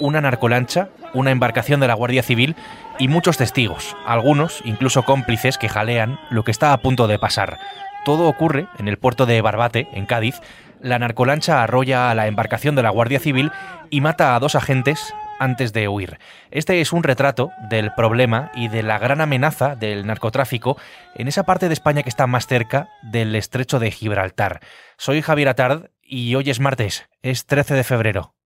una 0.00 0.20
narcolancha, 0.20 0.88
una 1.14 1.30
embarcación 1.30 1.80
de 1.80 1.88
la 1.88 1.94
Guardia 1.94 2.22
Civil 2.22 2.56
y 2.98 3.08
muchos 3.08 3.36
testigos, 3.36 3.96
algunos 4.06 4.60
incluso 4.64 5.04
cómplices 5.04 5.58
que 5.58 5.68
jalean 5.68 6.18
lo 6.30 6.44
que 6.44 6.50
está 6.50 6.72
a 6.72 6.78
punto 6.78 7.06
de 7.06 7.18
pasar. 7.18 7.58
Todo 8.04 8.28
ocurre 8.28 8.66
en 8.78 8.88
el 8.88 8.98
puerto 8.98 9.26
de 9.26 9.40
Barbate, 9.40 9.88
en 9.92 10.06
Cádiz. 10.06 10.40
La 10.80 10.98
narcolancha 10.98 11.62
arrolla 11.62 12.10
a 12.10 12.14
la 12.14 12.26
embarcación 12.26 12.74
de 12.74 12.82
la 12.82 12.90
Guardia 12.90 13.20
Civil 13.20 13.50
y 13.90 14.00
mata 14.00 14.34
a 14.34 14.40
dos 14.40 14.54
agentes 14.54 15.14
antes 15.38 15.72
de 15.72 15.88
huir. 15.88 16.18
Este 16.50 16.80
es 16.80 16.92
un 16.92 17.02
retrato 17.02 17.50
del 17.68 17.92
problema 17.92 18.50
y 18.54 18.68
de 18.68 18.82
la 18.82 18.98
gran 18.98 19.20
amenaza 19.20 19.76
del 19.76 20.06
narcotráfico 20.06 20.76
en 21.14 21.28
esa 21.28 21.44
parte 21.44 21.68
de 21.68 21.74
España 21.74 22.02
que 22.02 22.08
está 22.08 22.26
más 22.26 22.46
cerca 22.46 22.88
del 23.02 23.34
estrecho 23.34 23.78
de 23.78 23.90
Gibraltar. 23.90 24.60
Soy 24.96 25.22
Javier 25.22 25.48
Atard 25.48 25.90
y 26.02 26.34
hoy 26.34 26.50
es 26.50 26.60
martes, 26.60 27.08
es 27.22 27.46
13 27.46 27.74
de 27.74 27.84
febrero. 27.84 28.37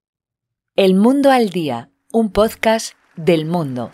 El 0.74 0.94
Mundo 0.94 1.30
al 1.30 1.50
Día, 1.50 1.90
un 2.12 2.32
podcast 2.32 2.94
del 3.14 3.44
mundo. 3.44 3.92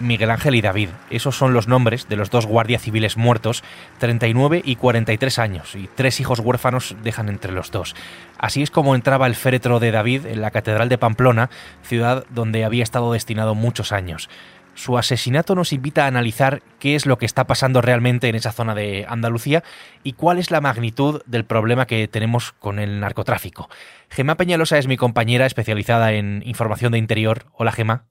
Miguel 0.00 0.30
Ángel 0.30 0.54
y 0.54 0.60
David. 0.60 0.88
Esos 1.10 1.36
son 1.36 1.52
los 1.52 1.68
nombres 1.68 2.08
de 2.08 2.16
los 2.16 2.30
dos 2.30 2.46
guardias 2.46 2.82
civiles 2.82 3.16
muertos, 3.16 3.62
39 3.98 4.62
y 4.64 4.76
43 4.76 5.38
años, 5.38 5.74
y 5.76 5.88
tres 5.94 6.20
hijos 6.20 6.40
huérfanos 6.40 6.96
dejan 7.02 7.28
entre 7.28 7.52
los 7.52 7.70
dos. 7.70 7.94
Así 8.38 8.62
es 8.62 8.70
como 8.70 8.94
entraba 8.94 9.26
el 9.26 9.34
féretro 9.34 9.80
de 9.80 9.90
David 9.90 10.26
en 10.26 10.40
la 10.40 10.50
Catedral 10.50 10.88
de 10.88 10.98
Pamplona, 10.98 11.50
ciudad 11.82 12.24
donde 12.30 12.64
había 12.64 12.82
estado 12.82 13.12
destinado 13.12 13.54
muchos 13.54 13.92
años. 13.92 14.28
Su 14.74 14.96
asesinato 14.96 15.54
nos 15.54 15.72
invita 15.72 16.04
a 16.04 16.08
analizar 16.08 16.62
qué 16.78 16.94
es 16.94 17.04
lo 17.04 17.18
que 17.18 17.26
está 17.26 17.46
pasando 17.46 17.82
realmente 17.82 18.28
en 18.28 18.34
esa 18.34 18.52
zona 18.52 18.74
de 18.74 19.04
Andalucía 19.08 19.62
y 20.02 20.14
cuál 20.14 20.38
es 20.38 20.50
la 20.50 20.60
magnitud 20.60 21.22
del 21.26 21.44
problema 21.44 21.86
que 21.86 22.08
tenemos 22.08 22.52
con 22.52 22.78
el 22.78 23.00
narcotráfico. 23.00 23.68
Gemma 24.08 24.36
Peñalosa 24.36 24.78
es 24.78 24.86
mi 24.86 24.96
compañera 24.96 25.44
especializada 25.44 26.12
en 26.12 26.42
información 26.46 26.92
de 26.92 26.98
interior. 26.98 27.46
Hola 27.52 27.72
Gemma. 27.72 28.04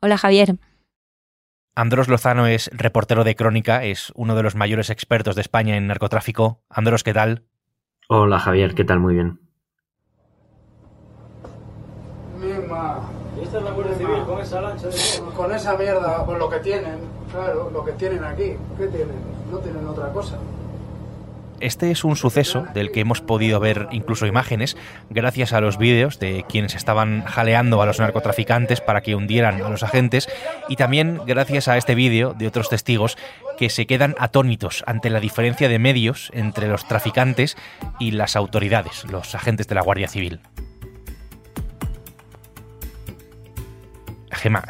Hola 0.00 0.18
Javier. 0.18 0.56
Andros 1.78 2.08
Lozano 2.08 2.46
es 2.46 2.70
reportero 2.72 3.22
de 3.22 3.36
Crónica, 3.36 3.84
es 3.84 4.10
uno 4.14 4.34
de 4.34 4.42
los 4.42 4.54
mayores 4.54 4.88
expertos 4.88 5.34
de 5.36 5.42
España 5.42 5.76
en 5.76 5.86
narcotráfico. 5.86 6.62
Andros, 6.70 7.04
¿qué 7.04 7.12
tal? 7.12 7.44
Hola 8.08 8.38
Javier, 8.38 8.74
¿qué 8.74 8.82
tal? 8.82 8.98
Muy 8.98 9.12
bien. 9.12 9.38
Mima. 12.40 13.00
¿Y 13.38 13.42
esta 13.42 13.58
es 13.58 13.64
la 13.64 13.72
Guardia 13.72 13.94
Civil 13.94 14.22
con 14.24 14.40
esa 14.40 14.62
lancha 14.62 14.86
de 14.86 14.96
Con 15.36 15.52
esa 15.52 15.76
mierda, 15.76 16.24
con 16.24 16.38
lo 16.38 16.48
que 16.48 16.60
tienen, 16.60 16.98
claro, 17.30 17.68
lo 17.70 17.84
que 17.84 17.92
tienen 17.92 18.24
aquí. 18.24 18.56
¿Qué 18.78 18.86
tienen? 18.86 19.16
No 19.52 19.58
tienen 19.58 19.86
otra 19.86 20.08
cosa. 20.12 20.38
Este 21.60 21.90
es 21.90 22.04
un 22.04 22.16
suceso 22.16 22.66
del 22.74 22.92
que 22.92 23.00
hemos 23.00 23.20
podido 23.20 23.60
ver 23.60 23.88
incluso 23.90 24.26
imágenes 24.26 24.76
gracias 25.08 25.52
a 25.52 25.60
los 25.60 25.78
vídeos 25.78 26.18
de 26.18 26.44
quienes 26.48 26.74
estaban 26.74 27.24
jaleando 27.24 27.80
a 27.80 27.86
los 27.86 27.98
narcotraficantes 27.98 28.80
para 28.80 29.00
que 29.00 29.14
hundieran 29.14 29.62
a 29.62 29.70
los 29.70 29.82
agentes 29.82 30.28
y 30.68 30.76
también 30.76 31.20
gracias 31.26 31.68
a 31.68 31.76
este 31.76 31.94
vídeo 31.94 32.34
de 32.34 32.46
otros 32.46 32.68
testigos 32.68 33.16
que 33.56 33.70
se 33.70 33.86
quedan 33.86 34.14
atónitos 34.18 34.84
ante 34.86 35.10
la 35.10 35.20
diferencia 35.20 35.68
de 35.68 35.78
medios 35.78 36.30
entre 36.34 36.68
los 36.68 36.86
traficantes 36.86 37.56
y 37.98 38.10
las 38.10 38.36
autoridades, 38.36 39.04
los 39.10 39.34
agentes 39.34 39.66
de 39.66 39.74
la 39.74 39.82
Guardia 39.82 40.08
Civil. 40.08 40.40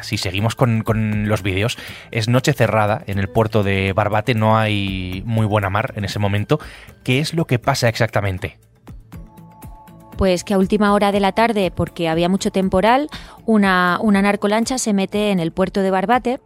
Si 0.01 0.17
seguimos 0.17 0.55
con, 0.55 0.83
los 1.27 1.43
vídeos, 1.43 1.77
es 2.11 2.27
noche 2.27 2.53
cerrada 2.53 3.03
en 3.07 3.19
el 3.19 3.29
puerto 3.29 3.63
de 3.63 3.93
Barbate, 3.93 4.35
no 4.35 4.57
hay 4.57 5.23
muy 5.25 5.45
buena 5.45 5.69
mar 5.69 5.93
en 5.95 6.05
ese 6.05 6.19
momento. 6.19 6.59
¿Qué 7.03 7.19
es 7.19 7.33
lo 7.33 7.45
que 7.45 7.59
pasa 7.59 7.89
exactamente? 7.89 8.57
Pues 10.17 10.43
que 10.43 10.53
a 10.53 10.57
última 10.57 10.93
hora 10.93 11.11
de 11.11 11.19
la 11.19 11.31
tarde, 11.31 11.71
porque 11.71 12.09
había 12.09 12.27
mucho 12.27 12.51
temporal, 12.51 13.09
una, 13.45 13.99
una 14.01 14.21
narcolancha 14.21 14.79
se 14.79 14.93
mete 14.93 15.31
en 15.31 15.39
el 15.39 15.51
puerto 15.51 15.81
de 15.81 15.91
Barbate 15.91 16.39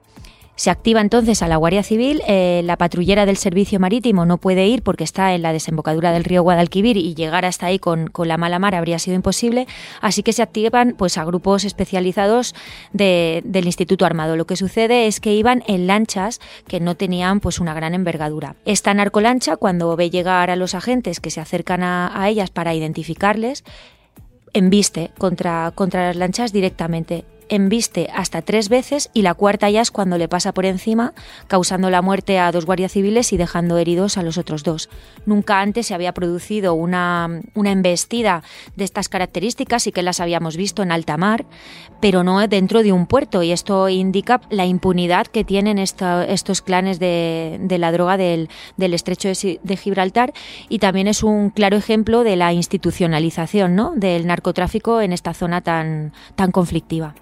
se 0.55 0.69
activa 0.69 1.01
entonces 1.01 1.41
a 1.41 1.47
la 1.47 1.55
Guardia 1.55 1.81
Civil, 1.81 2.21
eh, 2.27 2.61
la 2.65 2.77
patrullera 2.77 3.25
del 3.25 3.37
servicio 3.37 3.79
marítimo 3.79 4.25
no 4.25 4.37
puede 4.37 4.67
ir 4.67 4.83
porque 4.83 5.03
está 5.03 5.33
en 5.33 5.41
la 5.41 5.53
desembocadura 5.53 6.11
del 6.11 6.23
río 6.23 6.43
Guadalquivir 6.43 6.97
y 6.97 7.15
llegar 7.15 7.45
hasta 7.45 7.67
ahí 7.67 7.79
con, 7.79 8.11
la 8.25 8.37
mala 8.37 8.59
mar 8.59 8.75
habría 8.75 8.99
sido 8.99 9.15
imposible, 9.15 9.65
así 10.01 10.23
que 10.23 10.33
se 10.33 10.43
activan 10.43 10.93
pues 10.97 11.17
a 11.17 11.25
grupos 11.25 11.63
especializados 11.63 12.53
del 12.93 13.65
Instituto 13.65 14.05
Armado. 14.05 14.35
Lo 14.35 14.45
que 14.45 14.55
sucede 14.55 15.07
es 15.07 15.19
que 15.19 15.33
iban 15.33 15.63
en 15.67 15.87
lanchas 15.87 16.39
que 16.67 16.79
no 16.79 16.95
tenían 16.95 17.39
pues 17.39 17.59
una 17.59 17.73
gran 17.73 17.93
envergadura. 17.93 18.55
Esta 18.65 18.93
narcolancha, 18.93 19.57
cuando 19.57 19.95
ve 19.95 20.09
llegar 20.09 20.51
a 20.51 20.55
los 20.55 20.75
agentes 20.75 21.19
que 21.19 21.31
se 21.31 21.41
acercan 21.41 21.81
a, 21.83 22.21
a 22.21 22.29
ellas 22.29 22.51
para 22.51 22.75
identificarles, 22.75 23.63
embiste 24.53 25.11
contra, 25.17 25.71
contra 25.73 26.07
las 26.07 26.15
lanchas 26.15 26.51
directamente 26.53 27.25
embiste 27.49 28.09
hasta 28.13 28.41
tres 28.41 28.69
veces 28.69 29.09
y 29.13 29.21
la 29.21 29.33
cuarta 29.33 29.69
ya 29.69 29.81
es 29.81 29.91
cuando 29.91 30.17
le 30.17 30.27
pasa 30.27 30.53
por 30.53 30.65
encima, 30.65 31.13
causando 31.47 31.89
la 31.89 32.01
muerte 32.01 32.39
a 32.39 32.51
dos 32.51 32.65
guardias 32.65 32.91
civiles 32.91 33.33
y 33.33 33.37
dejando 33.37 33.77
heridos 33.77 34.17
a 34.17 34.23
los 34.23 34.37
otros 34.37 34.63
dos. 34.63 34.89
Nunca 35.25 35.61
antes 35.61 35.87
se 35.87 35.93
había 35.93 36.13
producido 36.13 36.73
una, 36.73 37.41
una 37.53 37.71
embestida 37.71 38.43
de 38.75 38.83
estas 38.83 39.09
características 39.09 39.87
y 39.87 39.91
que 39.91 40.03
las 40.03 40.19
habíamos 40.19 40.57
visto 40.57 40.83
en 40.83 40.91
alta 40.91 41.17
mar, 41.17 41.45
pero 41.99 42.23
no 42.23 42.45
dentro 42.47 42.83
de 42.83 42.91
un 42.91 43.05
puerto 43.05 43.43
y 43.43 43.51
esto 43.51 43.89
indica 43.89 44.41
la 44.49 44.65
impunidad 44.65 45.27
que 45.27 45.43
tienen 45.43 45.77
estos 45.77 46.61
clanes 46.61 46.99
de, 46.99 47.59
la 47.79 47.91
droga 47.91 48.17
del, 48.17 48.49
estrecho 48.77 49.29
de, 49.29 49.77
Gibraltar 49.77 50.33
y 50.69 50.79
también 50.79 51.07
es 51.07 51.23
un 51.23 51.49
claro 51.49 51.77
ejemplo 51.77 52.23
de 52.23 52.35
la 52.35 52.53
institucionalización 52.53 53.75
¿no? 53.75 53.93
del 53.95 54.27
narcotráfico 54.27 55.01
en 55.01 55.13
esta 55.13 55.33
zona 55.33 55.61
tan, 55.61 56.13
tan 56.35 56.51
conflictiva. 56.51 57.15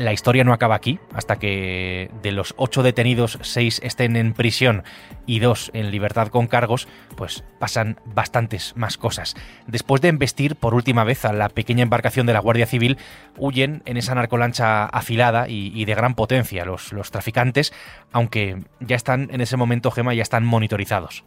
La 0.00 0.14
historia 0.14 0.44
no 0.44 0.54
acaba 0.54 0.74
aquí, 0.74 0.98
hasta 1.12 1.38
que 1.38 2.10
de 2.22 2.32
los 2.32 2.54
ocho 2.56 2.82
detenidos, 2.82 3.38
seis 3.42 3.80
estén 3.84 4.16
en 4.16 4.32
prisión 4.32 4.82
y 5.26 5.40
dos 5.40 5.70
en 5.74 5.90
libertad 5.90 6.28
con 6.28 6.46
cargos, 6.46 6.88
pues 7.16 7.44
pasan 7.58 8.00
bastantes 8.06 8.74
más 8.76 8.96
cosas. 8.96 9.34
Después 9.66 10.00
de 10.00 10.08
embestir 10.08 10.56
por 10.56 10.74
última 10.74 11.04
vez 11.04 11.26
a 11.26 11.34
la 11.34 11.50
pequeña 11.50 11.82
embarcación 11.82 12.26
de 12.26 12.32
la 12.32 12.40
Guardia 12.40 12.64
Civil, 12.64 12.96
huyen 13.36 13.82
en 13.84 13.98
esa 13.98 14.14
narcolancha 14.14 14.86
afilada 14.86 15.48
y, 15.48 15.84
de 15.84 15.94
gran 15.94 16.14
potencia 16.14 16.64
los, 16.64 16.94
los 16.94 17.10
traficantes, 17.10 17.74
aunque 18.10 18.56
ya 18.80 18.96
están 18.96 19.28
en 19.30 19.42
ese 19.42 19.58
momento, 19.58 19.90
Gema, 19.90 20.14
ya 20.14 20.22
están 20.22 20.46
monitorizados. 20.46 21.24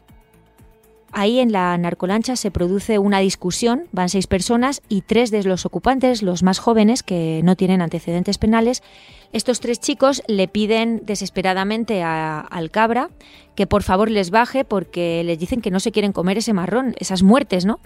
Ahí 1.16 1.40
en 1.40 1.52
la 1.52 1.78
narcolancha 1.78 2.36
se 2.36 2.50
produce 2.50 2.98
una 2.98 3.20
discusión, 3.20 3.84
van 3.92 4.10
seis 4.10 4.26
personas 4.26 4.82
y 4.90 5.02
tres 5.02 5.30
de 5.30 5.44
los 5.44 5.64
ocupantes, 5.64 6.24
los 6.24 6.42
más 6.42 6.58
jóvenes, 6.58 7.04
que 7.04 7.42
no 7.44 7.56
tienen 7.56 7.84
antecedentes 7.84 8.40
penales, 8.40 8.82
estos 9.32 9.60
tres 9.60 9.80
chicos 9.80 10.24
le 10.28 10.48
piden 10.48 11.02
desesperadamente 11.06 12.02
al 12.04 12.72
cabra 12.72 13.10
que 13.56 13.68
por 13.68 13.84
favor 13.84 14.10
les 14.10 14.32
baje 14.32 14.66
porque 14.66 15.24
les 15.24 15.38
dicen 15.38 15.62
que 15.62 15.72
no 15.72 15.80
se 15.80 15.92
quieren 15.92 16.14
comer 16.14 16.40
ese 16.40 16.54
marrón, 16.54 16.96
esas 16.98 17.22
muertes, 17.22 17.66
¿no? 17.66 17.80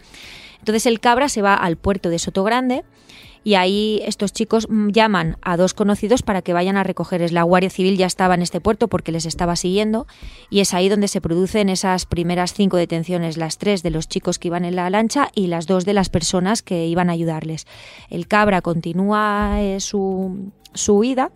Entonces 0.60 0.86
el 0.86 1.00
cabra 1.02 1.28
se 1.30 1.42
va 1.42 1.54
al 1.54 1.76
puerto 1.76 2.10
de 2.10 2.20
Sotogrande 2.20 2.84
y 3.48 3.56
ahí 3.56 4.02
estos 4.04 4.34
chicos 4.34 4.68
mm, 4.70 4.90
llaman 4.90 5.38
a 5.42 5.56
dos 5.56 5.74
conocidos 5.74 6.22
para 6.22 6.42
que 6.42 6.52
vayan 6.52 6.76
a 6.76 6.84
recogerles. 6.84 7.32
La 7.32 7.44
Guardia 7.44 7.70
Civil 7.70 7.96
ya 7.96 8.06
estaba 8.06 8.34
en 8.34 8.42
este 8.42 8.60
puerto 8.60 8.90
porque 8.90 9.14
les 9.14 9.26
estaba 9.26 9.56
siguiendo 9.56 10.06
y 10.50 10.60
es 10.60 10.74
ahí 10.74 10.90
donde 10.90 11.08
se 11.08 11.22
producen 11.22 11.70
esas 11.70 12.06
primeras 12.06 12.54
cinco 12.54 12.76
detenciones, 12.76 13.38
las 13.38 13.58
tres 13.58 13.84
de 13.84 13.90
los 13.90 14.10
chicos 14.10 14.38
que 14.38 14.50
iban 14.50 14.66
en 14.66 14.76
la 14.76 14.90
lancha 14.90 15.30
y 15.34 15.48
las 15.48 15.66
dos 15.66 15.86
de 15.86 15.94
las 15.94 16.10
personas 16.10 16.62
que 16.62 16.88
iban 16.88 17.10
a 17.10 17.14
ayudarles. 17.14 17.68
El 18.10 18.28
cabra 18.28 18.62
continúa 18.62 19.62
eh, 19.62 19.80
su, 19.80 20.52
su 20.74 20.98
huida 20.98 21.32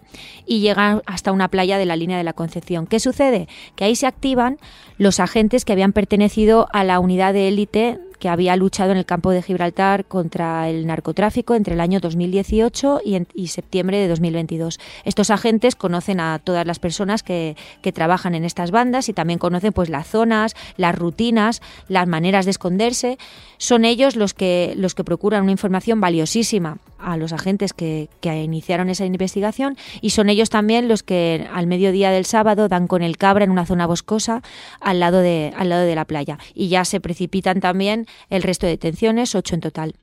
y 0.45 0.59
llegan 0.59 1.03
hasta 1.05 1.31
una 1.31 1.47
playa 1.47 1.77
de 1.77 1.85
la 1.85 1.95
línea 1.95 2.17
de 2.17 2.25
la 2.25 2.33
Concepción. 2.33 2.87
¿Qué 2.87 2.99
sucede? 2.99 3.47
Que 3.77 3.85
ahí 3.85 3.95
se 3.95 4.05
activan 4.05 4.57
los 4.97 5.21
agentes 5.21 5.63
que 5.63 5.71
habían 5.71 5.93
pertenecido 5.93 6.67
a 6.73 6.83
la 6.83 6.99
unidad 6.99 7.31
de 7.31 7.47
élite 7.47 8.01
que 8.21 8.29
había 8.29 8.55
luchado 8.55 8.91
en 8.91 8.99
el 8.99 9.05
campo 9.05 9.31
de 9.31 9.41
Gibraltar 9.41 10.05
contra 10.05 10.69
el 10.69 10.85
narcotráfico 10.85 11.55
entre 11.55 11.73
el 11.73 11.81
año 11.81 11.99
2018 11.99 13.01
y, 13.33 13.47
septiembre 13.47 13.97
de 13.97 14.07
2022. 14.07 14.79
Estos 15.05 15.31
agentes 15.31 15.75
conocen 15.75 16.19
a 16.19 16.37
todas 16.37 16.67
las 16.67 16.77
personas 16.77 17.23
que, 17.23 17.57
trabajan 17.95 18.35
en 18.35 18.45
estas 18.45 18.69
bandas 18.69 19.09
y 19.09 19.13
también 19.13 19.39
conocen 19.39 19.73
pues 19.73 19.89
las 19.89 20.07
zonas, 20.07 20.55
las 20.77 20.95
rutinas, 20.95 21.63
las 21.87 22.07
maneras 22.07 22.45
de 22.45 22.51
esconderse. 22.51 23.17
Son 23.57 23.85
ellos 23.85 24.15
los 24.15 24.35
que, 24.35 24.75
los 24.77 24.93
que 24.93 25.03
procuran 25.03 25.41
una 25.41 25.51
información 25.51 25.99
valiosísima 25.99 26.77
a 27.03 27.17
los 27.17 27.33
agentes 27.33 27.73
que, 27.73 28.09
que, 28.19 28.41
iniciaron 28.41 28.89
esa 28.89 29.05
investigación 29.05 29.77
y 30.01 30.11
son 30.11 30.29
ellos 30.29 30.49
también 30.49 30.87
los 30.87 31.03
que 31.03 31.47
al 31.53 31.67
mediodía 31.67 32.11
del 32.11 32.25
sábado 32.25 32.67
dan 32.67 32.87
con 32.87 33.01
el 33.01 33.17
cabra 33.17 33.43
en 33.43 33.51
una 33.51 33.65
zona 33.65 33.87
boscosa 33.87 34.41
al 34.79 34.99
lado 34.99 35.19
de, 35.19 35.53
al 35.55 35.69
lado 35.69 35.83
de 35.83 35.95
la 35.95 36.05
playa. 36.05 36.37
Y 36.53 36.69
ya 36.69 36.85
se 36.85 36.99
precipitan 36.99 37.59
también 37.59 38.07
el 38.29 38.43
resto 38.43 38.65
de 38.65 38.73
detenciones, 38.73 39.35
ocho 39.35 39.55
en 39.55 39.61
total. 39.61 39.95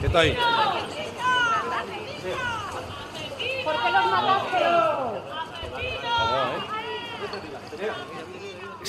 ¿Qué 0.00 0.06
está 0.06 0.20
ahí? 0.20 0.36
¿Por 3.64 3.74
qué 3.74 3.90
los 3.92 4.06
mataste? 4.06 4.58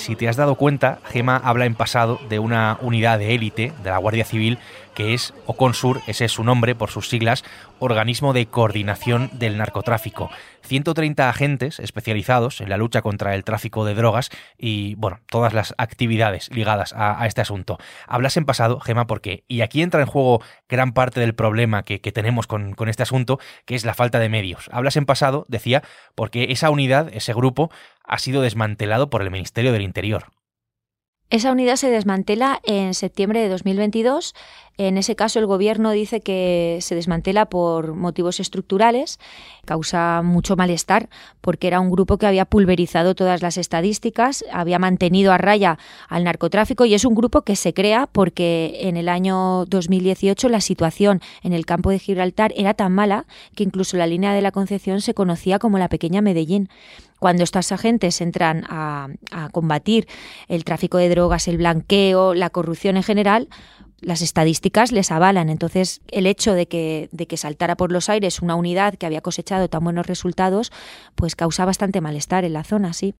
Si 0.00 0.16
te 0.16 0.30
has 0.30 0.36
dado 0.36 0.54
cuenta, 0.54 0.98
Gema 1.10 1.36
habla 1.36 1.66
en 1.66 1.74
pasado 1.74 2.18
de 2.30 2.38
una 2.38 2.78
unidad 2.80 3.18
de 3.18 3.34
élite 3.34 3.74
de 3.84 3.90
la 3.90 3.98
Guardia 3.98 4.24
Civil 4.24 4.58
que 5.00 5.14
es 5.14 5.32
OCONSUR, 5.46 6.02
ese 6.08 6.26
es 6.26 6.32
su 6.32 6.44
nombre 6.44 6.74
por 6.74 6.90
sus 6.90 7.08
siglas, 7.08 7.42
Organismo 7.78 8.34
de 8.34 8.44
Coordinación 8.44 9.30
del 9.32 9.56
Narcotráfico. 9.56 10.28
130 10.60 11.26
agentes 11.26 11.80
especializados 11.80 12.60
en 12.60 12.68
la 12.68 12.76
lucha 12.76 13.00
contra 13.00 13.34
el 13.34 13.42
tráfico 13.42 13.86
de 13.86 13.94
drogas 13.94 14.28
y, 14.58 14.96
bueno, 14.96 15.20
todas 15.30 15.54
las 15.54 15.74
actividades 15.78 16.50
ligadas 16.54 16.92
a, 16.94 17.26
este 17.26 17.40
asunto. 17.40 17.78
Hablas 18.06 18.36
en 18.36 18.44
pasado, 18.44 18.78
Gema, 18.78 19.06
porque, 19.06 19.42
y 19.48 19.62
aquí 19.62 19.80
entra 19.80 20.02
en 20.02 20.06
juego 20.06 20.42
gran 20.68 20.92
parte 20.92 21.18
del 21.18 21.34
problema 21.34 21.82
que, 21.82 21.98
tenemos 22.12 22.46
con, 22.46 22.74
con 22.74 22.90
este 22.90 23.02
asunto, 23.02 23.40
que 23.64 23.76
es 23.76 23.86
la 23.86 23.94
falta 23.94 24.18
de 24.18 24.28
medios. 24.28 24.68
Hablas 24.70 24.98
en 24.98 25.06
pasado, 25.06 25.46
decía, 25.48 25.82
porque 26.14 26.48
esa 26.50 26.68
unidad, 26.68 27.08
ese 27.14 27.32
grupo, 27.32 27.70
ha 28.04 28.18
sido 28.18 28.42
desmantelado 28.42 29.08
por 29.08 29.22
el 29.22 29.30
Ministerio 29.30 29.72
del 29.72 29.80
Interior. 29.80 30.26
Esa 31.30 31.52
unidad 31.52 31.76
se 31.76 31.90
desmantela 31.90 32.60
en 32.64 32.92
septiembre 32.92 33.40
de 33.40 33.48
2022. 33.48 34.34
En 34.76 34.96
ese 34.96 35.14
caso, 35.14 35.38
el 35.38 35.46
Gobierno 35.46 35.90
dice 35.90 36.20
que 36.20 36.78
se 36.80 36.94
desmantela 36.94 37.46
por 37.46 37.94
motivos 37.94 38.40
estructurales. 38.40 39.18
Causa 39.66 40.22
mucho 40.22 40.56
malestar 40.56 41.10
porque 41.40 41.66
era 41.66 41.80
un 41.80 41.90
grupo 41.90 42.16
que 42.16 42.26
había 42.26 42.46
pulverizado 42.46 43.14
todas 43.14 43.42
las 43.42 43.58
estadísticas, 43.58 44.42
había 44.50 44.78
mantenido 44.78 45.32
a 45.32 45.38
raya 45.38 45.78
al 46.08 46.24
narcotráfico 46.24 46.86
y 46.86 46.94
es 46.94 47.04
un 47.04 47.14
grupo 47.14 47.42
que 47.42 47.56
se 47.56 47.74
crea 47.74 48.08
porque 48.10 48.78
en 48.80 48.96
el 48.96 49.08
año 49.10 49.66
2018 49.66 50.48
la 50.48 50.62
situación 50.62 51.20
en 51.42 51.52
el 51.52 51.66
campo 51.66 51.90
de 51.90 51.98
Gibraltar 51.98 52.52
era 52.56 52.72
tan 52.72 52.92
mala 52.92 53.26
que 53.54 53.64
incluso 53.64 53.98
la 53.98 54.06
línea 54.06 54.32
de 54.32 54.40
la 54.40 54.50
Concepción 54.50 55.02
se 55.02 55.14
conocía 55.14 55.58
como 55.58 55.78
la 55.78 55.88
pequeña 55.88 56.22
Medellín 56.22 56.70
cuando 57.20 57.44
estos 57.44 57.70
agentes 57.70 58.20
entran 58.20 58.64
a, 58.68 59.08
combatir 59.52 60.08
el 60.48 60.64
tráfico 60.64 60.98
de 60.98 61.08
drogas, 61.08 61.46
el 61.46 61.58
blanqueo, 61.58 62.34
la 62.34 62.50
corrupción 62.50 62.96
en 62.96 63.02
general, 63.02 63.48
las 64.00 64.22
estadísticas 64.22 64.92
les 64.92 65.10
avalan. 65.10 65.48
Entonces, 65.48 66.00
el 66.10 66.26
hecho 66.26 66.54
de 66.54 66.68
que, 66.68 67.08
de 67.12 67.26
que 67.26 67.36
saltara 67.36 67.76
por 67.76 67.92
los 67.92 68.08
aires 68.08 68.40
una 68.40 68.54
unidad 68.54 68.94
que 68.94 69.06
había 69.06 69.20
cosechado 69.20 69.68
tan 69.68 69.84
buenos 69.84 70.06
resultados, 70.06 70.72
pues 71.14 71.36
causa 71.36 71.64
bastante 71.64 72.00
malestar 72.00 72.44
en 72.44 72.52
la 72.52 72.64
zona, 72.64 72.92
sí. 72.92 73.14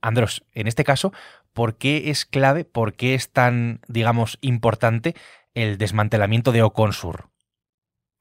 Andros, 0.00 0.44
en 0.52 0.66
este 0.66 0.84
caso, 0.84 1.12
¿por 1.52 1.76
qué 1.76 2.10
es 2.10 2.26
clave, 2.26 2.64
por 2.64 2.94
qué 2.94 3.14
es 3.14 3.30
tan, 3.30 3.80
digamos, 3.88 4.38
importante 4.42 5.14
el 5.54 5.78
desmantelamiento 5.78 6.52
de 6.52 6.62
Oconsur? 6.62 7.30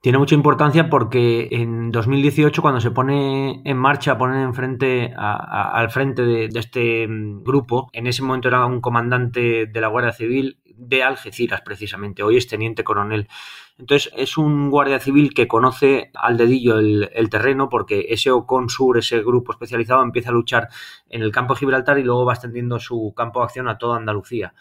Tiene 0.04 0.18
mucha 0.18 0.36
importancia 0.36 0.90
porque 0.90 1.48
en 1.50 1.90
2018, 1.90 2.62
cuando 2.62 2.82
se 2.82 2.92
pone 2.92 3.62
en 3.64 3.78
marcha, 3.78 4.18
ponen 4.18 4.42
enfrente 4.42 5.14
al 5.16 5.90
frente 5.92 6.24
de, 6.24 6.50
este 6.56 7.08
mm, 7.08 7.42
grupo, 7.42 7.90
en 7.94 8.08
ese 8.08 8.22
momento 8.22 8.50
era 8.50 8.66
un 8.66 8.82
comandante 8.82 9.66
de 9.66 9.80
la 9.80 9.88
Guardia 9.88 10.12
Civil 10.12 10.60
de 10.66 11.04
Algeciras, 11.04 11.62
precisamente. 11.62 12.22
Hoy 12.22 12.36
es 12.36 12.48
teniente 12.48 12.84
coronel. 12.84 13.30
Entonces, 13.78 14.12
es 14.18 14.38
un 14.38 14.70
guardia 14.70 15.00
civil 15.00 15.34
que 15.34 15.48
conoce 15.48 16.12
al 16.16 16.36
dedillo 16.36 16.80
el, 16.80 17.30
terreno 17.32 17.70
porque 17.70 18.08
ese 18.10 18.30
OCONSUR, 18.30 18.98
ese 18.98 19.22
grupo 19.22 19.54
especializado, 19.54 20.04
empieza 20.04 20.32
a 20.32 20.34
luchar 20.34 20.68
en 21.08 21.22
el 21.22 21.32
campo 21.32 21.54
de 21.54 21.60
Gibraltar 21.60 21.98
y 21.98 22.04
luego 22.04 22.26
va 22.26 22.34
extendiendo 22.34 22.78
su 22.78 23.14
campo 23.16 23.40
de 23.40 23.46
acción 23.46 23.70
a 23.70 23.78
toda 23.78 24.00
Andalucía. 24.00 24.54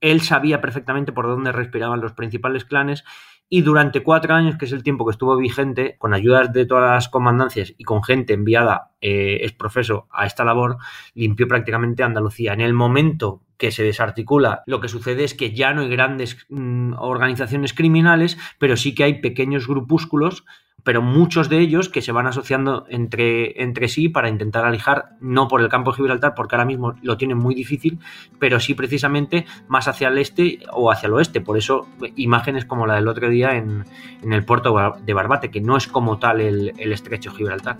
Él 0.00 0.20
sabía 0.20 0.60
perfectamente 0.60 1.10
por 1.10 1.26
dónde 1.26 1.50
respiraban 1.50 2.00
los 2.00 2.12
principales 2.12 2.64
clanes 2.64 3.04
y 3.48 3.62
durante 3.62 4.02
cuatro 4.02 4.34
años, 4.34 4.56
que 4.56 4.64
es 4.64 4.72
el 4.72 4.82
tiempo 4.82 5.04
que 5.04 5.12
estuvo 5.12 5.36
vigente, 5.36 5.96
con 5.98 6.14
ayudas 6.14 6.52
de 6.52 6.66
todas 6.66 6.90
las 6.90 7.08
comandancias 7.08 7.72
y 7.76 7.84
con 7.84 8.02
gente 8.02 8.32
enviada 8.32 8.93
eh, 9.06 9.44
es 9.44 9.52
profeso 9.52 10.08
a 10.10 10.24
esta 10.24 10.44
labor, 10.44 10.78
limpió 11.14 11.46
prácticamente 11.46 12.02
Andalucía. 12.02 12.54
En 12.54 12.62
el 12.62 12.72
momento 12.72 13.42
que 13.58 13.70
se 13.70 13.82
desarticula, 13.82 14.62
lo 14.66 14.80
que 14.80 14.88
sucede 14.88 15.24
es 15.24 15.34
que 15.34 15.52
ya 15.52 15.74
no 15.74 15.82
hay 15.82 15.90
grandes 15.90 16.38
mm, 16.48 16.94
organizaciones 16.94 17.74
criminales, 17.74 18.38
pero 18.58 18.78
sí 18.78 18.94
que 18.94 19.04
hay 19.04 19.20
pequeños 19.20 19.68
grupúsculos 19.68 20.46
pero 20.84 21.00
muchos 21.00 21.48
de 21.48 21.60
ellos 21.60 21.88
que 21.88 22.02
se 22.02 22.12
van 22.12 22.26
asociando 22.26 22.84
entre, 22.90 23.62
entre 23.62 23.88
sí 23.88 24.10
para 24.10 24.28
intentar 24.28 24.66
alijar, 24.66 25.16
no 25.18 25.48
por 25.48 25.62
el 25.62 25.70
campo 25.70 25.92
de 25.92 25.96
Gibraltar, 25.96 26.34
porque 26.34 26.56
ahora 26.56 26.66
mismo 26.66 26.94
lo 27.00 27.16
tienen 27.16 27.38
muy 27.38 27.54
difícil, 27.54 27.98
pero 28.38 28.60
sí 28.60 28.74
precisamente 28.74 29.46
más 29.66 29.88
hacia 29.88 30.08
el 30.08 30.18
este 30.18 30.58
o 30.72 30.90
hacia 30.90 31.06
el 31.06 31.14
oeste. 31.14 31.40
Por 31.40 31.56
eso 31.56 31.88
imágenes 32.16 32.66
como 32.66 32.86
la 32.86 32.96
del 32.96 33.08
otro 33.08 33.30
día 33.30 33.56
en, 33.56 33.86
el 34.30 34.44
puerto 34.44 34.76
de 35.02 35.14
Barbate, 35.14 35.50
que 35.50 35.62
no 35.62 35.78
es 35.78 35.86
como 35.86 36.18
tal 36.18 36.42
el 36.42 36.92
estrecho 36.92 37.32
Gibraltar. 37.32 37.78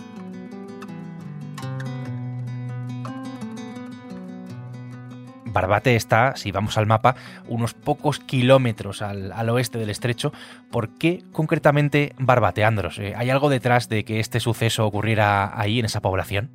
Barbate 5.55 5.97
está, 5.97 6.37
si 6.37 6.53
vamos 6.53 6.77
al 6.77 6.87
mapa, 6.87 7.15
unos 7.49 7.73
pocos 7.73 8.21
kilómetros 8.21 9.01
al, 9.01 9.49
oeste 9.49 9.79
del 9.79 9.89
estrecho. 9.89 10.33
¿Por 10.71 10.91
qué 10.91 11.23
concretamente 11.33 12.12
Barbate, 12.19 12.65
Andros? 12.65 12.99
Eh, 12.99 13.15
¿Hay 13.17 13.31
algo 13.31 13.49
detrás 13.49 13.89
de 13.89 14.05
que 14.05 14.21
este 14.21 14.41
suceso 14.41 14.85
ocurriera 14.85 15.59
ahí, 15.59 15.79
en 15.79 15.87
esa 15.87 16.03
población? 16.03 16.51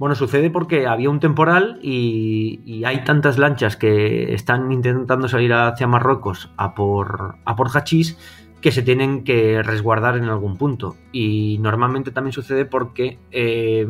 Bueno, 0.00 0.14
sucede 0.14 0.48
porque 0.48 0.86
había 0.86 1.10
un 1.10 1.20
temporal 1.20 1.78
y, 1.82 2.82
hay 2.86 3.04
tantas 3.04 3.36
lanchas 3.36 3.76
que 3.76 4.32
están 4.32 4.72
intentando 4.72 5.28
salir 5.28 5.52
hacia 5.52 5.86
Marruecos 5.86 6.50
a 6.56 6.74
por, 6.74 7.36
a 7.44 7.54
por 7.54 7.68
hachís 7.68 8.16
que 8.60 8.72
se 8.72 8.82
tienen 8.82 9.24
que 9.24 9.62
resguardar 9.62 10.16
en 10.16 10.24
algún 10.24 10.56
punto. 10.56 10.96
Y 11.12 11.58
normalmente 11.60 12.10
también 12.10 12.32
sucede 12.32 12.64
porque 12.64 13.18
eh, 13.30 13.88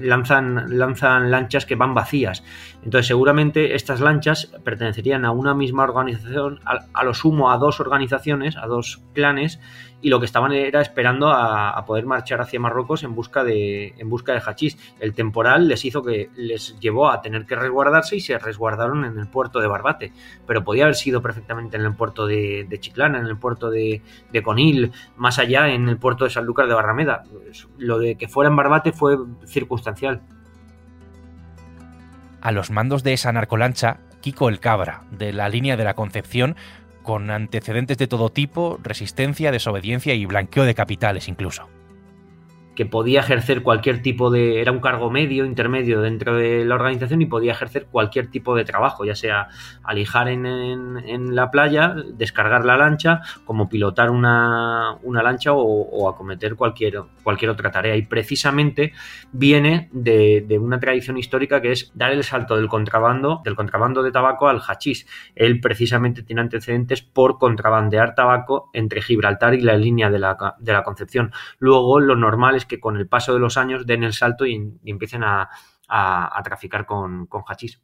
lanzan, 0.00 0.78
lanzan 0.78 1.30
lanchas 1.30 1.66
que 1.66 1.74
van 1.74 1.94
vacías. 1.94 2.44
Entonces 2.84 3.06
seguramente 3.06 3.74
estas 3.74 4.00
lanchas 4.00 4.52
pertenecerían 4.64 5.24
a 5.24 5.32
una 5.32 5.54
misma 5.54 5.82
organización, 5.82 6.60
a, 6.64 7.04
lo 7.04 7.14
sumo 7.14 7.50
a 7.50 7.58
dos 7.58 7.80
organizaciones, 7.80 8.56
a 8.56 8.66
dos 8.66 9.02
clanes, 9.14 9.60
y 10.04 10.10
lo 10.10 10.20
que 10.20 10.26
estaban 10.26 10.52
era 10.52 10.82
esperando 10.82 11.30
a, 11.30 11.82
poder 11.86 12.04
marchar 12.04 12.38
hacia 12.42 12.60
Marruecos 12.60 13.04
en 13.04 13.14
busca 13.14 13.42
de 13.42 13.94
en 13.96 14.10
busca 14.10 14.34
de 14.34 14.42
hachís. 14.44 14.76
El 15.00 15.14
temporal 15.14 15.66
les 15.66 15.82
hizo 15.86 16.02
que 16.02 16.28
les 16.36 16.78
llevó 16.78 17.08
a 17.08 17.22
tener 17.22 17.46
que 17.46 17.56
resguardarse 17.56 18.16
y 18.16 18.20
se 18.20 18.38
resguardaron 18.38 19.06
en 19.06 19.18
el 19.18 19.28
puerto 19.28 19.60
de 19.60 19.66
Barbate, 19.66 20.12
pero 20.46 20.62
podía 20.62 20.84
haber 20.84 20.94
sido 20.94 21.22
perfectamente 21.22 21.78
en 21.78 21.86
el 21.86 21.94
puerto 21.94 22.26
de, 22.26 22.68
Chiclana, 22.80 23.18
en 23.18 23.24
el 23.24 23.38
puerto 23.38 23.70
de, 23.70 24.02
de, 24.30 24.42
Conil, 24.42 24.92
más 25.16 25.38
allá 25.38 25.70
en 25.70 25.88
el 25.88 25.96
puerto 25.96 26.24
de 26.24 26.30
Sanlúcar 26.30 26.68
de 26.68 26.74
Barrameda. 26.74 27.22
Lo 27.78 27.98
de 27.98 28.16
que 28.16 28.28
fuera 28.28 28.50
en 28.50 28.56
Barbate 28.56 28.92
fue 28.92 29.16
circunstancial. 29.46 30.20
A 32.42 32.52
los 32.52 32.70
mandos 32.70 33.02
de 33.04 33.14
esa 33.14 33.32
narcolancha, 33.32 34.00
Kiko 34.20 34.50
el 34.50 34.60
Cabra, 34.60 35.04
de 35.10 35.32
la 35.32 35.48
línea 35.48 35.78
de 35.78 35.84
la 35.84 35.94
Concepción, 35.94 36.56
con 37.04 37.30
antecedentes 37.30 37.98
de 37.98 38.08
todo 38.08 38.30
tipo, 38.30 38.80
resistencia, 38.82 39.52
desobediencia 39.52 40.14
y 40.14 40.26
blanqueo 40.26 40.64
de 40.64 40.74
capitales 40.74 41.28
incluso 41.28 41.68
que 42.74 42.86
podía 42.86 43.20
ejercer 43.20 43.62
cualquier 43.62 44.02
tipo 44.02 44.30
de... 44.30 44.60
era 44.60 44.72
un 44.72 44.80
cargo 44.80 45.10
medio, 45.10 45.44
intermedio 45.44 46.00
dentro 46.00 46.36
de 46.36 46.64
la 46.64 46.74
organización 46.74 47.22
y 47.22 47.26
podía 47.26 47.52
ejercer 47.52 47.86
cualquier 47.86 48.28
tipo 48.28 48.54
de 48.54 48.64
trabajo, 48.64 49.04
ya 49.04 49.14
sea 49.14 49.48
alijar 49.82 50.28
en, 50.28 50.46
en, 50.46 51.34
la 51.34 51.50
playa, 51.50 51.94
descargar 52.14 52.64
la 52.64 52.76
lancha, 52.76 53.20
como 53.44 53.68
pilotar 53.68 54.10
una, 54.10 54.96
una 55.02 55.22
lancha 55.22 55.52
o, 55.52 56.08
acometer 56.08 56.56
cualquier, 56.56 57.02
cualquier 57.22 57.50
otra 57.50 57.70
tarea. 57.70 57.96
Y 57.96 58.02
precisamente 58.02 58.92
viene 59.32 59.88
de, 59.92 60.44
de, 60.46 60.58
una 60.58 60.80
tradición 60.80 61.16
histórica 61.18 61.60
que 61.60 61.72
es 61.72 61.92
dar 61.94 62.12
el 62.12 62.24
salto 62.24 62.56
del 62.56 62.68
contrabando, 62.68 63.40
del 63.44 63.54
contrabando 63.54 64.02
de 64.02 64.12
tabaco 64.12 64.48
al 64.48 64.60
hachís. 64.60 65.06
Él 65.34 65.60
precisamente 65.60 66.22
tiene 66.22 66.42
antecedentes 66.42 67.02
por 67.02 67.38
contrabandear 67.38 68.14
tabaco 68.14 68.70
entre 68.72 69.02
Gibraltar 69.02 69.54
y 69.54 69.60
la 69.60 69.76
línea 69.76 70.10
de 70.10 70.18
la, 70.18 70.56
de 70.58 70.72
la 70.72 70.82
Concepción. 70.82 71.32
Luego 71.58 72.00
lo 72.00 72.16
normal 72.16 72.56
es 72.56 72.63
que 72.66 72.80
con 72.80 72.96
el 72.96 73.08
paso 73.08 73.32
de 73.34 73.40
los 73.40 73.56
años 73.56 73.86
den 73.86 74.04
el 74.04 74.12
salto 74.12 74.46
y, 74.46 74.54
empiecen 74.84 75.22
a, 75.24 75.48
traficar 76.42 76.86
con, 76.86 77.26
con 77.26 77.42
hachís. 77.46 77.80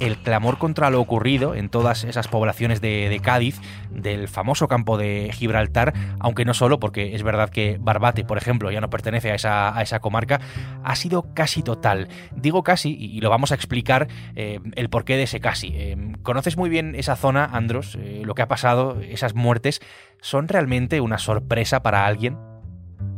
El 0.00 0.18
clamor 0.18 0.58
contra 0.58 0.90
lo 0.90 1.00
ocurrido 1.00 1.54
en 1.54 1.68
todas 1.68 2.04
esas 2.04 2.28
poblaciones 2.28 2.80
de, 2.80 3.20
Cádiz, 3.22 3.60
del 3.90 4.28
famoso 4.28 4.68
campo 4.68 4.98
de 4.98 5.30
Gibraltar, 5.32 5.94
aunque 6.18 6.44
no 6.44 6.54
solo, 6.54 6.80
porque 6.80 7.14
es 7.14 7.22
verdad 7.22 7.50
que 7.50 7.78
Barbate, 7.80 8.24
por 8.24 8.38
ejemplo, 8.38 8.70
ya 8.70 8.80
no 8.80 8.90
pertenece 8.90 9.30
a 9.30 9.34
esa, 9.80 10.00
comarca, 10.00 10.40
ha 10.82 10.96
sido 10.96 11.34
casi 11.34 11.62
total. 11.62 12.08
Digo 12.34 12.62
casi, 12.62 12.96
y 12.98 13.20
lo 13.20 13.30
vamos 13.30 13.52
a 13.52 13.54
explicar 13.54 14.08
eh, 14.34 14.60
el 14.74 14.88
porqué 14.88 15.16
de 15.16 15.24
ese 15.24 15.40
casi. 15.40 15.68
Eh, 15.74 15.96
conoces 16.22 16.56
muy 16.56 16.68
bien 16.68 16.94
esa 16.94 17.16
zona, 17.16 17.44
Andros, 17.44 17.96
eh, 18.00 18.22
lo 18.24 18.34
que 18.34 18.42
ha 18.42 18.48
pasado, 18.48 19.00
esas 19.00 19.34
muertes, 19.34 19.80
¿son 20.20 20.48
realmente 20.48 21.00
una 21.00 21.18
sorpresa 21.18 21.82
para 21.82 22.06
alguien? 22.06 22.53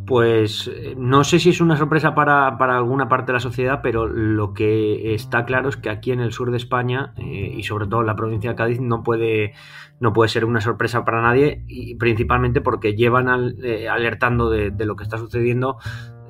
Pues 0.06 0.70
eh, 0.72 0.94
no 0.96 1.24
sé 1.24 1.40
si 1.40 1.50
es 1.50 1.60
una 1.60 1.76
sorpresa 1.76 2.14
para, 2.14 2.48
alguna 2.48 3.08
parte 3.08 3.32
de 3.32 3.32
la 3.34 3.40
sociedad, 3.40 3.80
pero 3.82 4.06
lo 4.06 4.54
que 4.54 5.14
está 5.14 5.44
claro 5.44 5.68
es 5.68 5.76
que 5.76 5.90
aquí 5.90 6.12
en 6.12 6.20
el 6.20 6.32
sur 6.32 6.52
de 6.52 6.56
España 6.56 7.12
eh, 7.16 7.52
y 7.56 7.64
sobre 7.64 7.86
todo 7.86 8.02
en 8.02 8.06
la 8.06 8.14
provincia 8.14 8.50
de 8.50 8.56
Cádiz 8.56 8.80
no 8.80 9.02
puede, 9.02 9.54
no 9.98 10.12
puede 10.12 10.28
ser 10.28 10.44
una 10.44 10.60
sorpresa 10.60 11.04
para 11.04 11.22
nadie 11.22 11.64
y 11.66 11.96
principalmente 11.96 12.60
porque 12.60 12.94
llevan 12.94 13.56
eh, 13.64 13.88
alertando 13.88 14.48
de, 14.48 14.72
lo 14.84 14.94
que 14.94 15.02
está 15.02 15.18
sucediendo 15.18 15.78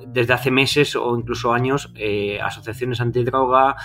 desde 0.07 0.33
hace 0.33 0.49
meses 0.49 0.95
o 0.95 1.15
incluso 1.15 1.53
años 1.53 1.93
asociaciones 2.41 3.01
antidroga, 3.01 3.75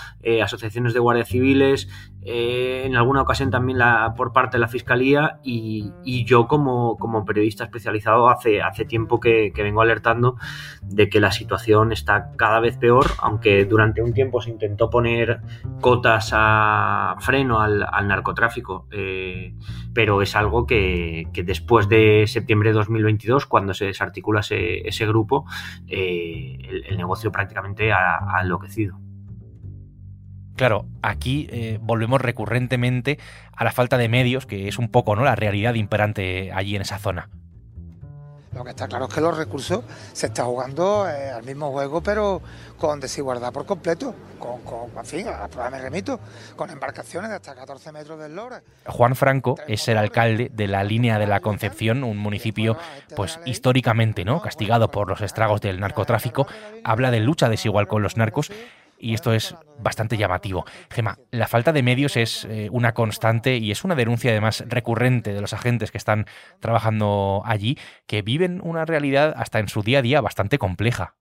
asociaciones 0.41 0.93
de 0.93 0.99
guardias 0.99 1.27
civiles, 1.27 1.89
eh, 2.25 2.83
en 2.85 2.95
alguna 2.95 3.21
ocasión 3.21 3.49
también 3.51 3.79
por 4.15 4.31
parte 4.31 4.57
de 4.57 4.61
la 4.61 4.67
Fiscalía 4.67 5.39
y, 5.43 5.91
yo 6.25 6.47
como, 6.47 6.97
periodista 7.25 7.65
especializado 7.65 8.29
hace, 8.29 8.61
tiempo 8.87 9.19
que, 9.19 9.51
vengo 9.55 9.81
alertando 9.81 10.37
de 10.81 11.09
que 11.09 11.19
la 11.19 11.31
situación 11.31 11.91
está 11.91 12.31
cada 12.37 12.59
vez 12.59 12.77
peor, 12.77 13.05
aunque 13.19 13.65
durante 13.65 14.01
un 14.01 14.13
tiempo 14.13 14.41
se 14.41 14.51
intentó 14.51 14.89
poner 14.89 15.41
cotas 15.81 16.31
a 16.33 17.15
freno 17.19 17.59
al, 17.59 17.79
narcotráfico, 18.07 18.87
pero 19.93 20.21
es 20.21 20.35
algo 20.35 20.65
que, 20.65 21.27
después 21.45 21.89
de 21.89 22.25
septiembre 22.27 22.69
de 22.69 22.75
2022, 22.75 23.45
cuando 23.45 23.73
se 23.73 23.85
desarticula 23.85 24.41
ese, 24.41 25.05
grupo, 25.05 25.45
el, 25.87 26.97
negocio 26.97 27.31
prácticamente 27.31 27.91
ha, 27.91 28.41
enloquecido. 28.41 28.97
Claro, 30.55 30.85
aquí 31.01 31.47
eh, 31.51 31.79
volvemos 31.81 32.21
recurrentemente 32.21 33.19
a 33.55 33.63
la 33.63 33.71
falta 33.71 33.97
de 33.97 34.09
medios, 34.09 34.45
que 34.45 34.67
es 34.67 34.77
un 34.77 34.89
poco 34.89 35.15
¿no? 35.15 35.23
la 35.23 35.35
realidad 35.35 35.73
imperante 35.73 36.51
allí 36.53 36.75
en 36.75 36.83
esa 36.83 36.99
zona. 36.99 37.29
Lo 38.53 38.63
que 38.63 38.69
está 38.69 38.87
claro 38.87 39.05
es 39.05 39.13
que 39.13 39.21
los 39.21 39.35
recursos 39.35 39.83
se 40.11 40.27
está 40.27 40.43
jugando 40.43 41.09
eh, 41.09 41.31
al 41.31 41.43
mismo 41.43 41.71
juego, 41.71 42.01
pero 42.01 42.39
con 42.77 42.99
desigualdad 42.99 43.51
por 43.51 43.65
completo, 43.65 44.13
con, 44.37 44.59
en 44.95 45.05
fin, 45.05 45.27
a 45.27 45.49
la 45.55 45.69
me 45.71 45.79
remito, 45.79 46.19
con 46.55 46.69
embarcaciones 46.69 47.31
de 47.31 47.37
hasta 47.37 47.55
14 47.55 47.91
metros 47.91 48.19
del 48.19 48.35
lore. 48.35 48.57
Juan 48.85 49.15
Franco 49.15 49.57
es 49.67 49.87
el 49.87 49.97
alcalde 49.97 50.51
de 50.53 50.67
la 50.67 50.83
línea 50.83 51.17
de 51.17 51.25
la 51.25 51.39
Concepción, 51.39 52.03
un 52.03 52.17
municipio, 52.17 52.77
pues 53.15 53.39
históricamente, 53.45 54.23
¿no? 54.23 54.39
Castigado 54.41 54.91
por 54.91 55.09
los 55.09 55.21
estragos 55.21 55.61
del 55.61 55.79
narcotráfico, 55.79 56.45
habla 56.83 57.09
de 57.09 57.21
lucha 57.21 57.49
desigual 57.49 57.87
con 57.87 58.03
los 58.03 58.17
narcos 58.17 58.51
y 59.03 59.13
esto 59.13 59.33
es 59.33 59.55
bastante 59.79 60.17
llamativo. 60.17 60.65
Gema, 60.89 61.19
la 61.31 61.47
falta 61.47 61.73
de 61.73 61.83
medios 61.83 62.15
es 62.15 62.45
eh, 62.45 62.69
una 62.71 62.93
constante 62.93 63.57
y 63.57 63.71
es 63.71 63.83
una 63.83 63.95
denuncia 63.95 64.31
además 64.31 64.63
recurrente 64.67 65.33
de 65.33 65.41
los 65.41 65.53
agentes 65.53 65.91
que 65.91 65.97
están 65.97 66.25
trabajando 66.59 67.43
allí, 67.45 67.77
que 68.07 68.21
viven 68.21 68.61
una 68.63 68.85
realidad 68.85 69.33
hasta 69.35 69.59
en 69.59 69.67
su 69.67 69.83
día 69.83 69.99
a 69.99 70.01
día 70.01 70.21
bastante 70.21 70.57
compleja. 70.57 71.15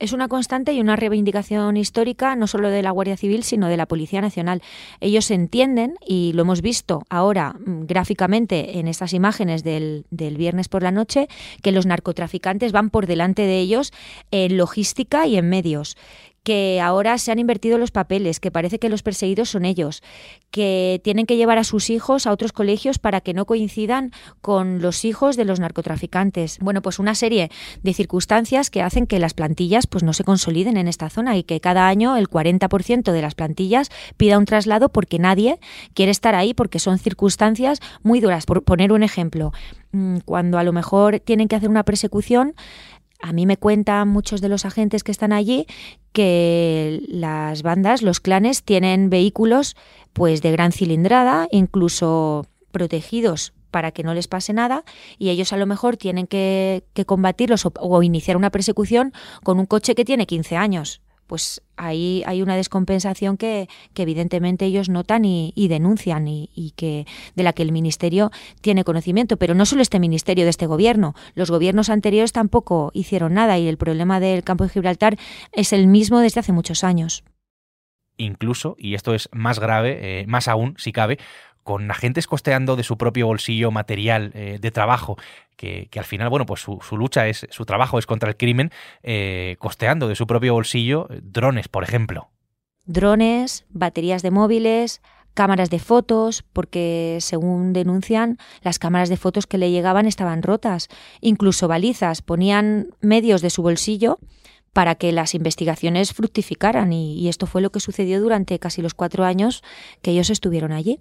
Es 0.00 0.12
una 0.12 0.26
constante 0.26 0.72
y 0.72 0.80
una 0.80 0.96
reivindicación 0.96 1.76
histórica 1.76 2.34
no 2.34 2.48
solo 2.48 2.68
de 2.68 2.82
la 2.82 2.90
Guardia 2.90 3.16
Civil, 3.16 3.44
sino 3.44 3.68
de 3.68 3.76
la 3.76 3.86
Policía 3.86 4.20
Nacional. 4.20 4.60
Ellos 5.00 5.30
entienden, 5.30 5.94
y 6.04 6.32
lo 6.32 6.42
hemos 6.42 6.62
visto 6.62 7.04
ahora 7.10 7.52
mm, 7.52 7.86
gráficamente 7.86 8.80
en 8.80 8.88
estas 8.88 9.12
imágenes 9.12 9.62
del, 9.62 10.04
del, 10.10 10.36
viernes 10.36 10.68
por 10.68 10.82
la 10.82 10.90
noche, 10.90 11.28
que 11.62 11.70
los 11.70 11.86
narcotraficantes 11.86 12.72
van 12.72 12.90
por 12.90 13.06
delante 13.06 13.42
de 13.42 13.60
ellos 13.60 13.92
en 14.32 14.56
logística 14.56 15.28
y 15.28 15.36
en 15.36 15.48
medios, 15.48 15.96
que 16.44 16.80
ahora 16.80 17.16
se 17.18 17.32
han 17.32 17.38
invertido 17.38 17.78
los 17.78 17.90
papeles, 17.90 18.38
que 18.38 18.50
parece 18.50 18.78
que 18.78 18.90
los 18.90 19.02
perseguidos 19.02 19.48
son 19.48 19.64
ellos, 19.64 20.02
que 20.50 21.00
tienen 21.02 21.24
que 21.26 21.36
llevar 21.36 21.56
a 21.58 21.64
sus 21.64 21.88
hijos 21.88 22.26
a 22.26 22.32
otros 22.32 22.52
colegios 22.52 22.98
para 22.98 23.22
que 23.22 23.32
no 23.32 23.46
coincidan 23.46 24.12
con 24.42 24.82
los 24.82 25.06
hijos 25.06 25.36
de 25.36 25.46
los 25.46 25.58
narcotraficantes. 25.58 26.58
Bueno, 26.60 26.82
pues 26.82 26.98
una 26.98 27.14
serie 27.14 27.50
de 27.82 27.94
circunstancias 27.94 28.70
que 28.70 28.82
hacen 28.82 29.06
que 29.06 29.18
las 29.18 29.32
plantillas 29.32 29.86
pues 29.86 30.04
no 30.04 30.12
se 30.12 30.22
consoliden 30.22 30.76
en 30.76 30.86
esta 30.86 31.08
zona 31.08 31.36
y 31.36 31.44
que 31.44 31.60
cada 31.60 31.88
año 31.88 32.16
el 32.16 32.28
40% 32.28 33.10
de 33.10 33.22
las 33.22 33.34
plantillas 33.34 33.90
pida 34.18 34.38
un 34.38 34.44
traslado 34.44 34.90
porque 34.90 35.18
nadie 35.18 35.58
quiere 35.94 36.12
estar 36.12 36.34
ahí 36.34 36.52
porque 36.52 36.78
son 36.78 36.98
circunstancias 36.98 37.80
muy 38.02 38.20
duras. 38.20 38.44
Por 38.44 38.62
poner 38.64 38.92
un 38.92 39.02
ejemplo, 39.02 39.52
mm, 39.92 40.18
cuando 40.26 40.58
a 40.58 40.62
lo 40.62 40.74
mejor 40.74 41.20
tienen 41.20 41.48
que 41.48 41.56
hacer 41.56 41.70
una 41.70 41.84
persecución, 41.84 42.54
a 43.24 43.32
mí 43.32 43.46
me 43.46 43.56
cuentan 43.56 44.08
muchos 44.08 44.42
de 44.42 44.50
los 44.50 44.66
agentes 44.66 45.02
que 45.02 45.10
están 45.10 45.32
allí 45.32 45.66
que 46.12 47.02
las 47.08 47.62
bandas, 47.62 48.02
los 48.02 48.20
clanes, 48.20 48.62
tienen 48.62 49.08
vehículos 49.08 49.76
pues 50.12 50.42
de 50.42 50.52
gran 50.52 50.72
cilindrada, 50.72 51.48
incluso 51.50 52.46
protegidos 52.70 53.54
para 53.70 53.92
que 53.92 54.02
no 54.02 54.12
les 54.12 54.28
pase 54.28 54.52
nada 54.52 54.84
y 55.18 55.30
ellos 55.30 55.54
a 55.54 55.56
lo 55.56 55.64
mejor 55.64 55.96
tienen 55.96 56.26
que, 56.26 56.84
combatirlos 57.06 57.66
o, 57.66 58.02
iniciar 58.02 58.36
una 58.36 58.50
persecución 58.50 59.14
con 59.42 59.58
un 59.58 59.64
coche 59.64 59.94
que 59.94 60.04
tiene 60.04 60.26
15 60.26 60.56
años 60.56 61.00
pues 61.26 61.62
ahí 61.76 62.22
hay 62.26 62.42
una 62.42 62.56
descompensación 62.56 63.36
que, 63.36 63.68
evidentemente 63.94 64.64
ellos 64.64 64.88
notan 64.88 65.24
y, 65.24 65.52
denuncian 65.68 66.28
y, 66.28 66.72
que 66.76 67.06
de 67.34 67.42
la 67.42 67.52
que 67.52 67.62
el 67.62 67.72
ministerio 67.72 68.30
tiene 68.60 68.84
conocimiento. 68.84 69.36
Pero 69.36 69.54
no 69.54 69.66
solo 69.66 69.82
este 69.82 69.98
ministerio 69.98 70.44
de 70.44 70.50
este 70.50 70.66
gobierno, 70.66 71.14
los 71.34 71.50
gobiernos 71.50 71.90
anteriores 71.90 72.32
tampoco 72.32 72.90
hicieron 72.94 73.34
nada 73.34 73.58
y 73.58 73.68
el 73.68 73.76
problema 73.76 74.20
del 74.20 74.44
campo 74.44 74.64
de 74.64 74.70
Gibraltar 74.70 75.16
es 75.52 75.72
el 75.72 75.86
mismo 75.86 76.20
desde 76.20 76.40
hace 76.40 76.52
muchos 76.52 76.84
años. 76.84 77.24
Incluso, 78.16 78.76
y 78.78 78.94
esto 78.94 79.12
es 79.14 79.28
más 79.32 79.58
grave, 79.58 80.20
eh, 80.20 80.26
más 80.26 80.46
aún 80.46 80.76
si 80.78 80.92
cabe, 80.92 81.18
con 81.64 81.90
agentes 81.90 82.26
costeando 82.28 82.76
de 82.76 82.84
su 82.84 82.96
propio 82.96 83.26
bolsillo 83.26 83.70
material 83.70 84.30
eh, 84.34 84.58
de 84.60 84.70
trabajo, 84.70 85.16
que, 85.56 85.88
al 85.96 86.04
final, 86.04 86.28
bueno, 86.28 86.46
pues 86.46 86.60
su, 86.60 86.78
lucha 86.92 87.26
es, 87.26 87.46
su 87.50 87.64
trabajo 87.64 87.98
es 87.98 88.06
contra 88.06 88.28
el 88.28 88.36
crimen, 88.36 88.70
eh, 89.02 89.56
costeando 89.58 90.06
de 90.08 90.14
su 90.14 90.26
propio 90.26 90.52
bolsillo 90.52 91.08
eh, 91.10 91.20
drones, 91.22 91.68
por 91.68 91.82
ejemplo. 91.82 92.28
Drones, 92.84 93.64
baterías 93.70 94.22
de 94.22 94.30
móviles, 94.30 95.00
cámaras 95.32 95.70
de 95.70 95.78
fotos, 95.78 96.44
porque 96.52 97.16
según 97.20 97.72
denuncian, 97.72 98.36
las 98.62 98.78
cámaras 98.78 99.08
de 99.08 99.16
fotos 99.16 99.46
que 99.46 99.58
le 99.58 99.70
llegaban 99.70 100.06
estaban 100.06 100.42
rotas, 100.42 100.88
incluso 101.22 101.66
balizas, 101.66 102.20
ponían 102.20 102.88
medios 103.00 103.40
de 103.40 103.50
su 103.50 103.62
bolsillo 103.62 104.18
para 104.74 104.96
que 104.96 105.12
las 105.12 105.34
investigaciones 105.34 106.12
fructificaran 106.12 106.92
y 106.92 107.28
esto 107.28 107.46
fue 107.46 107.62
lo 107.62 107.70
que 107.70 107.80
sucedió 107.80 108.20
durante 108.20 108.58
casi 108.58 108.82
los 108.82 108.92
cuatro 108.92 109.24
años 109.24 109.62
que 110.02 110.10
ellos 110.10 110.30
estuvieron 110.30 110.72
allí. 110.72 111.00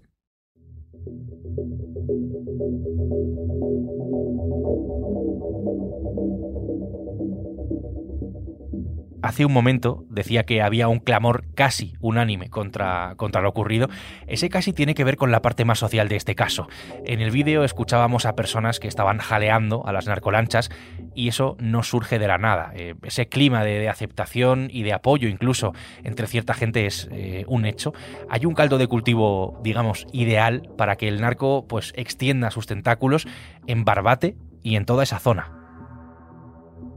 Hace 9.24 9.46
un 9.46 9.54
momento 9.54 10.04
decía 10.10 10.44
que 10.44 10.62
había 10.62 10.90
un 10.90 11.00
clamor 11.00 11.46
casi 11.56 11.94
unánime 12.02 12.50
contra, 12.50 13.16
contra 13.16 13.42
lo 13.42 13.50
ocurrido. 13.50 13.88
Ese 14.28 14.50
casi 14.50 14.74
tiene 14.74 14.94
que 14.94 15.06
ver 15.06 15.16
con 15.16 15.32
la 15.32 15.42
parte 15.42 15.66
más 15.66 15.80
social 15.80 16.10
de 16.10 16.18
este 16.18 16.36
caso. 16.36 16.68
En 17.06 17.22
el 17.22 17.32
vídeo 17.32 17.64
escuchábamos 17.64 18.26
a 18.26 18.36
personas 18.36 18.80
que 18.80 18.90
estaban 18.90 19.20
jaleando 19.20 19.88
a 19.88 19.94
las 19.94 20.08
narcolanchas 20.08 20.70
y 21.16 21.30
eso 21.30 21.56
no 21.60 21.84
surge 21.84 22.20
de 22.20 22.28
la 22.28 22.38
nada. 22.38 22.74
Eh, 22.76 22.96
ese 23.04 23.28
clima 23.28 23.64
de, 23.64 23.88
aceptación 23.88 24.68
y 24.70 24.84
de 24.84 24.94
apoyo 24.94 25.30
incluso 25.30 25.74
entre 26.04 26.28
cierta 26.28 26.54
gente 26.54 26.86
es 26.86 27.08
eh, 27.12 27.46
un 27.48 27.66
hecho. 27.66 27.94
Hay 28.30 28.46
un 28.46 28.54
caldo 28.54 28.78
de 28.78 28.88
cultivo, 28.88 29.60
digamos, 29.64 30.06
ideal 30.12 30.70
para 30.78 30.98
que 30.98 31.08
el 31.08 31.22
narco 31.22 31.66
pues 31.68 31.94
extienda 31.96 32.52
sus 32.52 32.68
tentáculos 32.68 33.26
en 33.68 33.86
Barbate 33.86 34.36
y 34.64 34.76
en 34.76 34.86
toda 34.86 35.04
esa 35.04 35.20
zona. 35.20 35.63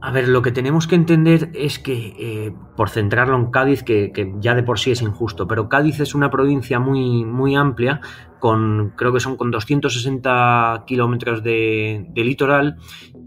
A 0.07 0.11
ver, 0.11 0.29
lo 0.29 0.41
que 0.41 0.53
tenemos 0.53 0.87
que 0.87 0.95
entender 0.95 1.49
es 1.53 1.79
que, 1.79 2.15
eh, 2.17 2.53
por 2.77 2.89
centrarlo 2.89 3.35
en 3.35 3.51
Cádiz, 3.51 3.83
que, 3.83 4.33
ya 4.39 4.55
de 4.55 4.63
por 4.63 4.79
sí 4.79 4.91
es 4.91 5.01
injusto, 5.01 5.49
pero 5.49 5.67
Cádiz 5.67 5.99
es 5.99 6.15
una 6.15 6.29
provincia 6.29 6.79
muy, 6.79 7.25
muy 7.25 7.57
amplia, 7.57 7.99
con 8.39 8.93
creo 8.95 9.11
que 9.11 9.19
son 9.19 9.35
con 9.35 9.51
260 9.51 10.85
kilómetros 10.87 11.43
de, 11.43 12.07
litoral, 12.15 12.77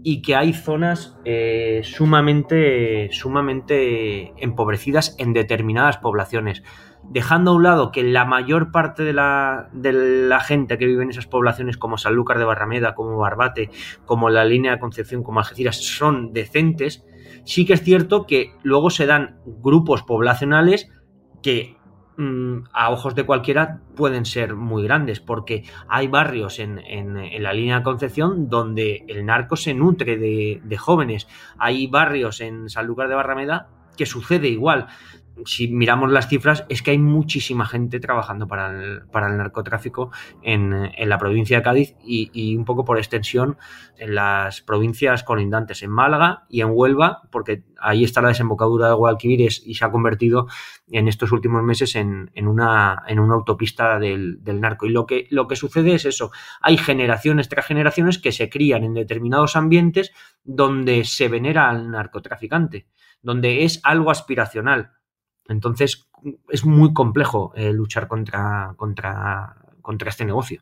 y 0.01 0.23
que 0.23 0.35
hay 0.35 0.53
zonas 0.53 1.19
eh, 1.23 1.81
sumamente, 1.83 3.09
sumamente 3.11 4.33
empobrecidas 4.43 5.15
en 5.19 5.33
determinadas 5.33 5.99
poblaciones 5.99 6.63
dejando 7.03 7.51
a 7.51 7.55
un 7.55 7.63
lado 7.63 7.91
que 7.91 8.03
la 8.03 8.25
mayor 8.25 8.71
parte 8.71 9.03
de 9.03 9.13
la, 9.13 9.69
gente 10.45 10.77
que 10.77 10.85
vive 10.85 11.03
en 11.03 11.09
esas 11.09 11.27
poblaciones, 11.27 11.77
como 11.77 11.97
Sanlúcar 11.97 12.37
de 12.37 12.45
Barrameda, 12.45 12.95
como 12.95 13.17
Barbate, 13.17 13.69
como 14.05 14.29
la 14.29 14.45
línea 14.45 14.73
de 14.73 14.79
Concepción, 14.79 15.23
como 15.23 15.39
Algeciras, 15.39 15.77
son 15.77 16.33
decentes, 16.33 17.03
sí 17.43 17.65
que 17.65 17.73
es 17.73 17.83
cierto 17.83 18.25
que 18.25 18.53
luego 18.63 18.89
se 18.89 19.05
dan 19.05 19.39
grupos 19.45 20.03
poblacionales 20.03 20.89
que 21.41 21.77
mm, 22.17 22.63
a 22.73 22.91
ojos 22.91 23.15
de 23.15 23.25
cualquiera 23.25 23.81
pueden 23.95 24.25
ser 24.25 24.55
muy 24.55 24.83
grandes, 24.83 25.19
porque 25.19 25.63
hay 25.87 26.07
barrios 26.07 26.59
en, 26.59 26.81
la 27.41 27.53
línea 27.53 27.79
de 27.79 27.83
Concepción 27.83 28.47
donde 28.47 29.05
el 29.07 29.25
narco 29.25 29.55
se 29.55 29.73
nutre 29.73 30.17
de, 30.17 30.61
de 30.63 30.77
jóvenes, 30.77 31.27
hay 31.57 31.87
barrios 31.87 32.41
en 32.41 32.69
Sanlúcar 32.69 33.09
de 33.09 33.15
Barrameda 33.15 33.69
que 33.97 34.05
sucede 34.05 34.47
igual 34.47 34.87
si 35.45 35.67
miramos 35.67 36.11
las 36.11 36.27
cifras, 36.27 36.65
es 36.69 36.81
que 36.81 36.91
hay 36.91 36.97
muchísima 36.97 37.65
gente 37.65 37.99
trabajando 37.99 38.47
para 38.47 38.69
el, 38.69 39.01
para 39.11 39.27
el 39.27 39.37
narcotráfico 39.37 40.11
en, 40.41 40.91
la 40.97 41.17
provincia 41.17 41.57
de 41.57 41.63
Cádiz 41.63 41.95
y, 42.03 42.55
un 42.55 42.65
poco 42.65 42.85
por 42.85 42.97
extensión 42.97 43.57
en 43.97 44.15
las 44.15 44.61
provincias 44.61 45.23
colindantes, 45.23 45.83
en 45.83 45.91
Málaga 45.91 46.45
y 46.49 46.61
en 46.61 46.69
Huelva, 46.71 47.23
porque 47.31 47.63
ahí 47.79 48.03
está 48.03 48.21
la 48.21 48.29
desembocadura 48.29 48.87
de 48.87 48.93
Guadalquivir 48.93 49.41
y 49.41 49.73
se 49.73 49.85
ha 49.85 49.91
convertido 49.91 50.47
en 50.89 51.07
estos 51.07 51.31
últimos 51.31 51.63
meses 51.63 51.95
en, 51.95 52.29
una, 52.35 53.03
en 53.07 53.19
una 53.19 53.35
autopista 53.35 53.99
del, 53.99 54.43
del, 54.43 54.61
narco. 54.61 54.85
Y 54.85 54.89
lo 54.89 55.05
que, 55.05 55.27
lo 55.29 55.47
que 55.47 55.55
sucede 55.55 55.95
es 55.95 56.05
eso, 56.05 56.31
hay 56.61 56.77
generaciones 56.77 57.49
tras 57.49 57.65
generaciones 57.65 58.19
que 58.19 58.31
se 58.31 58.49
crían 58.49 58.83
en 58.83 58.93
determinados 58.93 59.55
ambientes 59.55 60.11
donde 60.43 61.03
se 61.05 61.27
venera 61.27 61.69
al 61.69 61.89
narcotraficante, 61.89 62.87
donde 63.21 63.63
es 63.63 63.79
algo 63.83 64.11
aspiracional 64.11 64.91
entonces 65.47 66.07
es 66.49 66.65
muy 66.65 66.93
complejo 66.93 67.51
eh, 67.55 67.73
luchar 67.73 68.07
contra, 68.07 68.73
contra, 68.77 69.55
contra 69.81 70.09
este 70.09 70.25
negocio. 70.25 70.61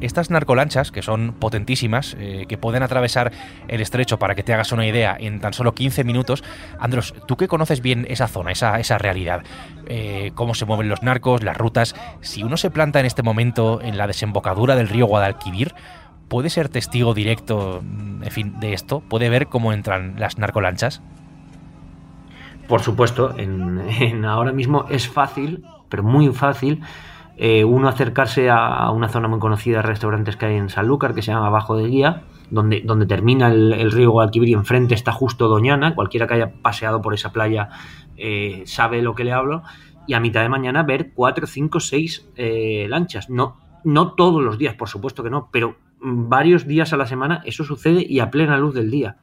Estas 0.00 0.30
narcolanchas, 0.30 0.90
que 0.90 1.02
son 1.02 1.34
potentísimas, 1.38 2.16
eh, 2.18 2.46
que 2.48 2.56
pueden 2.56 2.82
atravesar 2.82 3.32
el 3.68 3.80
estrecho, 3.80 4.18
para 4.18 4.34
que 4.34 4.42
te 4.42 4.54
hagas 4.54 4.72
una 4.72 4.86
idea, 4.86 5.16
en 5.18 5.40
tan 5.40 5.52
solo 5.52 5.74
15 5.74 6.04
minutos. 6.04 6.42
Andros, 6.78 7.14
tú 7.26 7.36
que 7.36 7.48
conoces 7.48 7.82
bien 7.82 8.06
esa 8.08 8.28
zona, 8.28 8.52
esa, 8.52 8.80
esa 8.80 8.98
realidad, 8.98 9.42
eh, 9.86 10.32
cómo 10.34 10.54
se 10.54 10.64
mueven 10.64 10.88
los 10.88 11.02
narcos, 11.02 11.42
las 11.42 11.56
rutas, 11.56 11.94
si 12.20 12.42
uno 12.42 12.56
se 12.56 12.70
planta 12.70 13.00
en 13.00 13.06
este 13.06 13.22
momento 13.22 13.80
en 13.82 13.98
la 13.98 14.06
desembocadura 14.06 14.74
del 14.74 14.88
río 14.88 15.06
Guadalquivir, 15.06 15.74
¿puede 16.28 16.48
ser 16.50 16.68
testigo 16.68 17.12
directo, 17.12 17.82
mm, 17.82 18.22
en 18.22 18.30
fin, 18.30 18.60
de 18.60 18.72
esto? 18.72 19.00
¿Puede 19.00 19.28
ver 19.28 19.48
cómo 19.48 19.72
entran 19.72 20.14
las 20.18 20.38
narcolanchas? 20.38 21.02
Por 22.68 22.82
supuesto, 22.82 23.34
en 23.36 24.24
ahora 24.24 24.52
mismo 24.52 24.86
es 24.88 25.08
fácil, 25.08 25.64
pero 25.88 26.04
muy 26.04 26.28
fácil, 26.28 26.82
eh, 27.42 27.64
uno 27.64 27.88
acercarse 27.88 28.50
a 28.50 28.90
una 28.90 29.08
zona 29.08 29.26
muy 29.26 29.38
conocida 29.38 29.78
de 29.78 29.82
restaurantes 29.84 30.36
que 30.36 30.44
hay 30.44 30.56
en 30.56 30.68
Sanlúcar, 30.68 31.14
que 31.14 31.22
se 31.22 31.32
llama 31.32 31.48
Bajo 31.48 31.74
de 31.74 31.86
Guía, 31.88 32.24
donde, 32.50 32.82
donde 32.84 33.06
termina 33.06 33.48
el, 33.48 33.90
río 33.90 34.10
Guadalquivir 34.10 34.50
y 34.50 34.52
enfrente 34.52 34.94
está 34.94 35.10
justo 35.10 35.48
Doñana, 35.48 35.94
cualquiera 35.94 36.26
que 36.26 36.34
haya 36.34 36.52
paseado 36.60 37.00
por 37.00 37.14
esa 37.14 37.32
playa 37.32 37.70
eh, 38.18 38.62
sabe 38.66 39.00
lo 39.00 39.14
que 39.14 39.24
le 39.24 39.32
hablo, 39.32 39.62
y 40.06 40.12
a 40.12 40.20
mitad 40.20 40.42
de 40.42 40.50
mañana 40.50 40.82
ver 40.82 41.14
cuatro, 41.14 41.46
cinco, 41.46 41.80
seis 41.80 42.28
eh, 42.36 42.84
lanchas. 42.90 43.30
No, 43.30 43.56
no 43.84 44.12
todos 44.12 44.42
los 44.42 44.58
días, 44.58 44.74
por 44.74 44.90
supuesto 44.90 45.22
que 45.22 45.30
no, 45.30 45.48
pero 45.50 45.76
varios 45.98 46.66
días 46.66 46.92
a 46.92 46.98
la 46.98 47.06
semana 47.06 47.40
eso 47.46 47.64
sucede 47.64 48.04
y 48.06 48.20
a 48.20 48.30
plena 48.30 48.58
luz 48.58 48.74
del 48.74 48.90
día. 48.90 49.16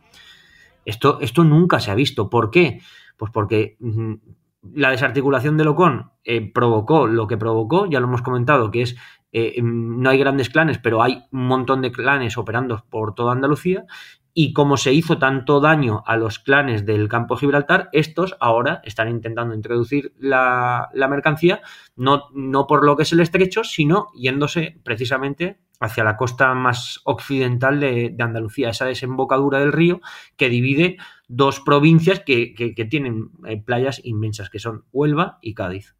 Esto, 0.85 1.19
esto 1.21 1.43
nunca 1.43 1.79
se 1.79 1.91
ha 1.91 1.95
visto. 1.95 2.31
¿Por 2.31 2.49
qué? 2.49 2.81
Pues 3.15 3.31
porque 3.31 3.77
mm, 3.79 4.13
la 4.61 4.91
desarticulación 4.91 5.57
del 5.57 5.69
Ocon 5.69 6.11
eh, 6.23 6.51
provocó 6.51 7.07
lo 7.07 7.27
que 7.27 7.37
provocó, 7.37 7.85
ya 7.85 7.99
lo 7.99 8.07
hemos 8.07 8.21
comentado, 8.21 8.71
que 8.71 8.81
es 8.81 8.97
eh, 9.31 9.53
em, 9.57 10.01
no 10.01 10.09
hay 10.09 10.17
grandes 10.17 10.49
clanes, 10.49 10.77
pero 10.77 11.03
hay 11.03 11.23
un 11.31 11.47
montón 11.47 11.81
de 11.81 11.91
clanes 11.91 12.37
operando 12.37 12.85
por 12.89 13.13
toda 13.13 13.33
Andalucía. 13.33 13.85
Y 14.33 14.53
como 14.53 14.77
se 14.77 14.93
hizo 14.93 15.17
tanto 15.17 15.59
daño 15.59 16.03
a 16.05 16.15
los 16.15 16.37
clanes 16.37 16.85
del 16.85 17.09
campo 17.09 17.33
de 17.33 17.39
Gibraltar, 17.39 17.89
estos 17.91 18.37
ahora 18.39 18.81
están 18.83 19.09
intentando 19.09 19.55
introducir 19.55 20.13
la, 20.19 20.89
mercancía, 20.93 21.61
no, 21.95 22.25
no 22.35 22.67
por 22.67 22.85
lo 22.85 22.95
que 22.95 23.01
es 23.03 23.11
el 23.13 23.19
estrecho, 23.19 23.63
sino 23.63 24.09
yéndose 24.13 24.79
precisamente 24.83 25.59
hacia 25.79 26.03
la 26.03 26.17
costa 26.17 26.53
más 26.53 27.01
occidental 27.03 27.79
de, 27.79 28.15
Andalucía, 28.19 28.69
esa 28.69 28.85
desembocadura 28.85 29.59
del 29.59 29.71
río 29.71 30.01
que 30.35 30.49
divide 30.49 30.97
dos 31.27 31.59
provincias 31.59 32.21
que, 32.21 32.53
tienen 32.89 33.29
eh, 33.45 33.61
playas 33.61 34.01
inmensas, 34.03 34.49
que 34.49 34.59
son 34.59 34.85
Huelva 34.91 35.39
y 35.41 35.53
Cádiz. 35.53 35.95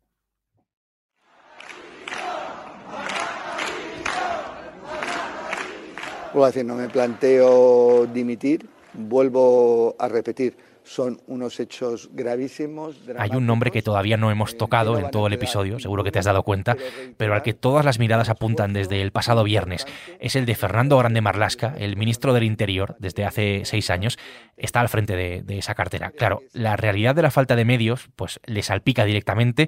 No 6.64 6.76
me 6.76 6.88
planteo 6.88 8.06
dimitir, 8.06 8.70
vuelvo 8.94 9.96
a 9.98 10.08
repetir, 10.08 10.56
son 10.88 11.22
unos 11.28 11.60
hechos 11.60 12.10
gravísimos. 12.14 12.96
Hay 13.18 13.32
un 13.32 13.46
nombre 13.46 13.72
que 13.72 13.82
todavía 13.82 14.16
no 14.16 14.32
hemos 14.32 14.54
eh, 14.54 14.58
tocado 14.58 14.98
en 14.98 15.12
todo 15.12 15.28
el 15.28 15.34
episodio, 15.34 15.80
seguro 15.80 16.04
que 16.04 16.12
te 16.12 16.20
has 16.20 16.26
dado 16.26 16.44
cuenta, 16.44 16.78
pero 17.18 17.34
al 17.34 17.44
que 17.44 17.54
todas 17.54 17.84
las 17.84 18.00
miradas 18.00 18.30
apuntan 18.30 18.72
desde 18.72 19.02
el 19.02 19.12
pasado 19.12 19.44
viernes. 19.44 19.86
Es 20.20 20.36
el 20.38 20.46
de 20.46 20.56
Fernando 20.56 20.98
Grande 20.98 21.20
Marlasca, 21.20 21.76
el 21.78 21.98
ministro 21.98 22.34
del 22.34 22.44
Interior, 22.44 22.96
desde 23.00 23.26
hace 23.26 23.62
seis 23.66 23.90
años, 23.90 24.18
está 24.56 24.80
al 24.80 24.90
frente 24.90 25.16
de, 25.16 25.42
de 25.44 25.58
esa 25.58 25.76
cartera. 25.76 26.12
Claro, 26.12 26.42
la 26.54 26.78
realidad 26.78 27.16
de 27.16 27.22
la 27.22 27.32
falta 27.32 27.58
de 27.58 27.66
medios, 27.66 28.10
pues 28.16 28.40
le 28.46 28.64
salpica 28.64 29.04
directamente 29.04 29.68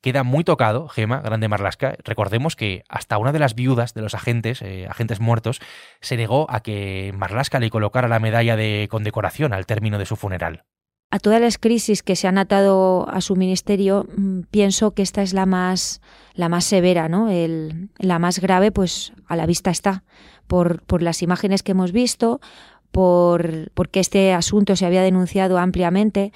queda 0.00 0.22
muy 0.22 0.44
tocado, 0.44 0.88
Gema, 0.88 1.20
Grande 1.20 1.48
Marlasca. 1.48 1.96
Recordemos 2.04 2.56
que 2.56 2.84
hasta 2.88 3.18
una 3.18 3.32
de 3.32 3.38
las 3.38 3.54
viudas 3.54 3.94
de 3.94 4.02
los 4.02 4.14
agentes, 4.14 4.62
eh, 4.62 4.86
agentes 4.88 5.20
muertos, 5.20 5.60
se 6.00 6.16
negó 6.16 6.46
a 6.50 6.60
que 6.60 7.12
Marlasca 7.16 7.60
le 7.60 7.70
colocara 7.70 8.08
la 8.08 8.20
medalla 8.20 8.56
de 8.56 8.88
condecoración 8.90 9.52
al 9.52 9.66
término 9.66 9.98
de 9.98 10.06
su 10.06 10.16
funeral. 10.16 10.64
A 11.10 11.18
todas 11.18 11.40
las 11.40 11.56
crisis 11.56 12.02
que 12.02 12.16
se 12.16 12.28
han 12.28 12.36
atado 12.36 13.08
a 13.08 13.22
su 13.22 13.34
ministerio, 13.34 14.06
mm, 14.14 14.40
pienso 14.50 14.92
que 14.92 15.02
esta 15.02 15.22
es 15.22 15.32
la 15.32 15.46
más, 15.46 16.02
la 16.34 16.50
más 16.50 16.64
severa, 16.64 17.08
¿no? 17.08 17.28
La 17.96 18.18
más 18.18 18.40
grave, 18.40 18.72
pues 18.72 19.14
a 19.26 19.34
la 19.34 19.46
vista 19.46 19.70
está, 19.70 20.04
por, 20.46 20.82
por 20.82 21.02
las 21.02 21.22
imágenes 21.22 21.62
que 21.62 21.72
hemos 21.72 21.92
visto, 21.92 22.40
por 22.90 23.70
porque 23.72 24.00
este 24.00 24.32
asunto 24.32 24.76
se 24.76 24.86
había 24.86 25.02
denunciado 25.02 25.58
ampliamente 25.58 26.32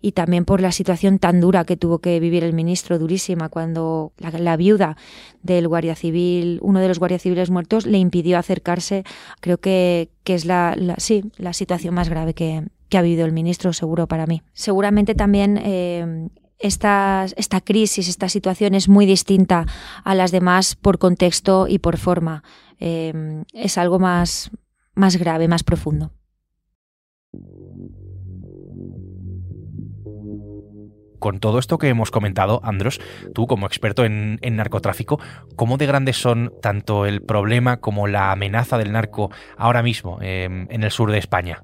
y 0.00 0.12
también 0.12 0.44
por 0.44 0.60
la 0.60 0.72
situación 0.72 1.18
tan 1.18 1.40
dura 1.40 1.64
que 1.64 1.76
tuvo 1.76 1.98
que 1.98 2.18
vivir 2.20 2.44
el 2.44 2.52
ministro, 2.52 2.98
durísima, 2.98 3.48
cuando 3.48 4.12
la, 4.18 4.56
viuda 4.56 4.96
del 5.42 5.68
guardia 5.68 5.94
civil, 5.94 6.58
uno 6.62 6.80
de 6.80 6.88
los 6.88 6.98
guardias 6.98 7.22
civiles 7.22 7.50
muertos, 7.50 7.86
le 7.86 7.98
impidió 7.98 8.38
acercarse. 8.38 9.04
Creo 9.40 9.58
que, 9.58 10.10
que 10.24 10.34
es 10.34 10.44
la, 10.44 10.76
sí, 10.98 11.24
la 11.36 11.52
situación 11.52 11.94
más 11.94 12.08
grave 12.08 12.34
que, 12.34 12.64
ha 12.92 13.02
vivido 13.02 13.24
el 13.24 13.32
ministro, 13.32 13.72
seguro 13.72 14.08
para 14.08 14.26
mí. 14.26 14.42
Seguramente 14.52 15.14
también 15.14 15.60
eh, 15.62 16.28
esta, 16.58 17.26
esta 17.36 17.60
crisis, 17.60 18.08
esta 18.08 18.28
situación 18.28 18.74
es 18.74 18.88
muy 18.88 19.06
distinta 19.06 19.66
a 20.02 20.14
las 20.14 20.32
demás 20.32 20.74
por 20.74 20.98
contexto 20.98 21.68
y 21.68 21.78
por 21.78 21.98
forma. 21.98 22.42
Eh, 22.80 23.44
es 23.52 23.78
algo 23.78 23.98
más, 23.98 24.50
más 24.94 25.16
grave, 25.16 25.46
más 25.46 25.62
profundo. 25.62 26.10
Con 31.20 31.38
todo 31.38 31.60
esto 31.60 31.78
que 31.78 31.88
hemos 31.88 32.10
comentado, 32.10 32.60
Andros, 32.64 33.00
tú 33.32 33.46
como 33.46 33.66
experto 33.66 34.04
en, 34.04 34.40
narcotráfico, 34.42 35.20
¿cómo 35.54 35.76
de 35.76 35.86
grandes 35.86 36.16
son 36.16 36.52
tanto 36.60 37.06
el 37.06 37.22
problema 37.22 37.76
como 37.76 38.08
la 38.08 38.32
amenaza 38.32 38.78
del 38.78 38.90
narco 38.90 39.30
ahora 39.56 39.82
mismo 39.82 40.18
em, 40.20 40.66
en 40.70 40.82
el 40.82 40.90
sur 40.90 41.12
de 41.12 41.18
España? 41.18 41.62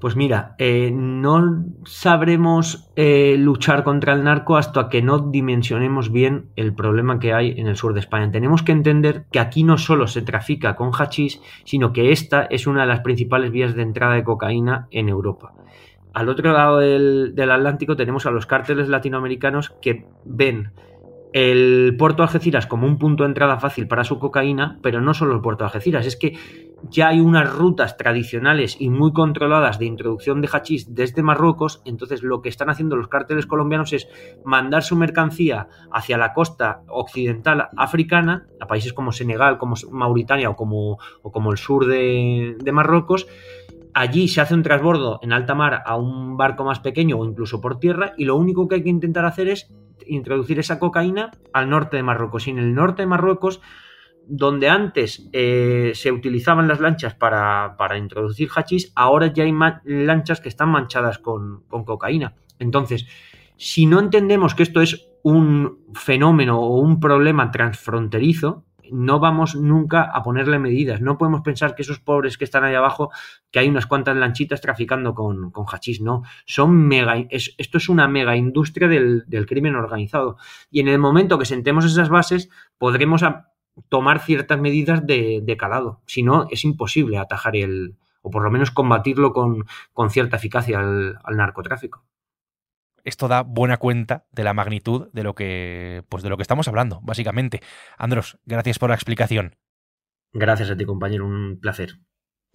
Pues 0.00 0.16
mira, 0.16 0.54
eh, 0.58 0.90
no 0.92 1.64
sabremos 1.86 2.90
eh, 2.94 3.36
luchar 3.38 3.84
contra 3.84 4.12
el 4.12 4.24
narco 4.24 4.58
hasta 4.58 4.90
que 4.90 5.00
no 5.00 5.18
dimensionemos 5.18 6.12
bien 6.12 6.50
el 6.56 6.74
problema 6.74 7.18
que 7.18 7.32
hay 7.32 7.52
en 7.58 7.68
el 7.68 7.76
sur 7.76 7.94
de 7.94 8.00
España. 8.00 8.30
Tenemos 8.30 8.62
que 8.62 8.72
entender 8.72 9.24
que 9.32 9.38
aquí 9.38 9.64
no 9.64 9.78
solo 9.78 10.06
se 10.06 10.20
trafica 10.20 10.76
con 10.76 10.90
hachís, 10.92 11.40
sino 11.64 11.94
que 11.94 12.12
esta 12.12 12.42
es 12.44 12.66
una 12.66 12.82
de 12.82 12.88
las 12.88 13.00
principales 13.00 13.50
vías 13.50 13.74
de 13.74 13.82
entrada 13.82 14.14
de 14.14 14.24
cocaína 14.24 14.88
en 14.90 15.08
Europa 15.08 15.54
al 16.14 16.28
otro 16.28 16.52
lado 16.52 16.78
del, 16.78 17.34
Atlántico 17.36 17.96
tenemos 17.96 18.24
a 18.24 18.30
los 18.30 18.46
cárteles 18.46 18.88
latinoamericanos 18.88 19.70
que 19.82 20.06
ven 20.24 20.70
el 21.32 21.96
puerto 21.98 22.18
de 22.18 22.28
Algeciras 22.28 22.68
como 22.68 22.86
un 22.86 22.96
punto 22.96 23.24
de 23.24 23.30
entrada 23.30 23.58
fácil 23.58 23.88
para 23.88 24.04
su 24.04 24.20
cocaína, 24.20 24.78
pero 24.80 25.00
no 25.00 25.12
solo 25.12 25.34
el 25.34 25.40
puerto 25.40 25.64
de 25.64 25.66
Algeciras, 25.66 26.06
es 26.06 26.16
que 26.16 26.38
ya 26.90 27.08
hay 27.08 27.18
unas 27.18 27.52
rutas 27.52 27.96
tradicionales 27.96 28.76
y 28.78 28.90
muy 28.90 29.12
controladas 29.12 29.80
de 29.80 29.86
introducción 29.86 30.40
de 30.40 30.48
hachís 30.52 30.94
desde 30.94 31.24
Marruecos, 31.24 31.82
entonces 31.84 32.22
lo 32.22 32.40
que 32.40 32.48
están 32.48 32.70
haciendo 32.70 32.94
los 32.94 33.08
cárteles 33.08 33.46
colombianos 33.46 33.92
es 33.92 34.06
mandar 34.44 34.84
su 34.84 34.94
mercancía 34.94 35.66
hacia 35.90 36.16
la 36.16 36.32
costa 36.32 36.82
occidental 36.86 37.70
africana, 37.76 38.46
a 38.60 38.68
países 38.68 38.92
como 38.92 39.10
Senegal, 39.10 39.58
como 39.58 39.74
Mauritania 39.90 40.50
o 40.50 40.54
como, 40.54 40.98
el 41.50 41.58
sur 41.58 41.86
de 41.86 42.72
Marruecos, 42.72 43.26
Allí 43.94 44.26
se 44.26 44.40
hace 44.40 44.54
un 44.54 44.64
transbordo 44.64 45.20
en 45.22 45.32
alta 45.32 45.54
mar 45.54 45.82
a 45.86 45.96
un 45.96 46.36
barco 46.36 46.64
más 46.64 46.80
pequeño 46.80 47.16
o 47.16 47.24
incluso 47.24 47.60
por 47.60 47.78
tierra 47.78 48.12
y 48.18 48.24
lo 48.24 48.34
único 48.34 48.66
que 48.66 48.76
hay 48.76 48.82
que 48.82 48.90
intentar 48.90 49.24
hacer 49.24 49.48
es 49.48 49.72
introducir 50.06 50.58
esa 50.58 50.80
cocaína 50.80 51.30
al 51.52 51.70
norte 51.70 51.96
de 51.96 52.02
Marruecos. 52.02 52.48
Y 52.48 52.50
en 52.50 52.58
el 52.58 52.74
norte 52.74 53.02
de 53.02 53.06
Marruecos, 53.06 53.60
donde 54.26 54.68
antes 54.68 55.28
eh, 55.32 55.92
se 55.94 56.10
utilizaban 56.10 56.66
las 56.66 56.80
lanchas 56.80 57.14
para, 57.14 57.76
introducir 57.96 58.48
hachís, 58.54 58.92
ahora 58.96 59.28
ya 59.32 59.44
hay 59.44 59.54
lanchas 59.84 60.40
que 60.40 60.48
están 60.48 60.70
manchadas 60.70 61.18
con, 61.18 61.62
con 61.68 61.84
cocaína. 61.84 62.34
Entonces, 62.58 63.06
si 63.56 63.86
no 63.86 64.00
entendemos 64.00 64.56
que 64.56 64.64
esto 64.64 64.80
es 64.80 65.08
un 65.22 65.78
fenómeno 65.94 66.60
o 66.60 66.80
un 66.80 66.98
problema 66.98 67.52
transfronterizo, 67.52 68.64
no 68.90 69.20
vamos 69.20 69.54
nunca 69.54 70.02
a 70.02 70.22
ponerle 70.22 70.58
medidas. 70.58 71.00
No 71.00 71.18
podemos 71.18 71.42
pensar 71.42 71.74
que 71.74 71.82
esos 71.82 72.00
pobres 72.00 72.38
que 72.38 72.44
están 72.44 72.64
ahí 72.64 72.74
abajo, 72.74 73.10
que 73.50 73.58
hay 73.58 73.68
unas 73.68 73.86
cuantas 73.86 74.16
lanchitas 74.16 74.60
traficando 74.60 75.14
con, 75.14 75.50
con 75.50 75.66
hachís, 75.66 76.00
no. 76.00 76.22
Son 76.46 76.74
mega, 76.74 77.16
esto 77.30 77.78
es 77.78 77.88
una 77.88 78.08
mega 78.08 78.36
industria 78.36 78.88
del, 78.88 79.46
crimen 79.46 79.76
organizado. 79.76 80.36
Y 80.70 80.80
en 80.80 80.88
el 80.88 80.98
momento 80.98 81.38
que 81.38 81.44
sentemos 81.44 81.84
esas 81.84 82.08
bases, 82.08 82.50
podremos 82.78 83.22
tomar 83.88 84.20
ciertas 84.20 84.60
medidas 84.60 85.06
de, 85.06 85.56
calado. 85.58 86.02
Si 86.06 86.22
no, 86.22 86.46
es 86.50 86.64
imposible 86.64 87.18
atajar 87.18 87.56
el, 87.56 87.96
o 88.22 88.30
por 88.30 88.42
lo 88.42 88.50
menos 88.50 88.70
combatirlo 88.70 89.32
con, 89.32 89.64
cierta 90.10 90.36
eficacia 90.36 90.78
al 90.78 91.36
narcotráfico 91.36 92.04
esto 93.04 93.28
da 93.28 93.42
buena 93.42 93.76
cuenta 93.76 94.26
de 94.32 94.44
la 94.44 94.54
magnitud 94.54 95.08
de 95.12 95.22
lo 95.22 95.34
que, 95.34 96.04
pues 96.08 96.22
de 96.22 96.30
lo 96.30 96.36
que 96.36 96.42
estamos 96.42 96.66
hablando, 96.68 97.00
básicamente. 97.02 97.60
Andros, 97.96 98.38
gracias 98.44 98.78
por 98.78 98.88
la 98.88 98.96
explicación. 98.96 99.56
Gracias 100.32 100.70
a 100.70 100.76
ti, 100.76 100.84
compañero, 100.84 101.26
un 101.26 101.60
placer. 101.60 102.00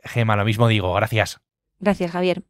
Gema, 0.04 0.36
lo 0.36 0.46
mismo 0.46 0.68
digo, 0.68 0.94
gracias. 0.94 1.40
Gracias, 1.80 2.12
Javier. 2.12 2.44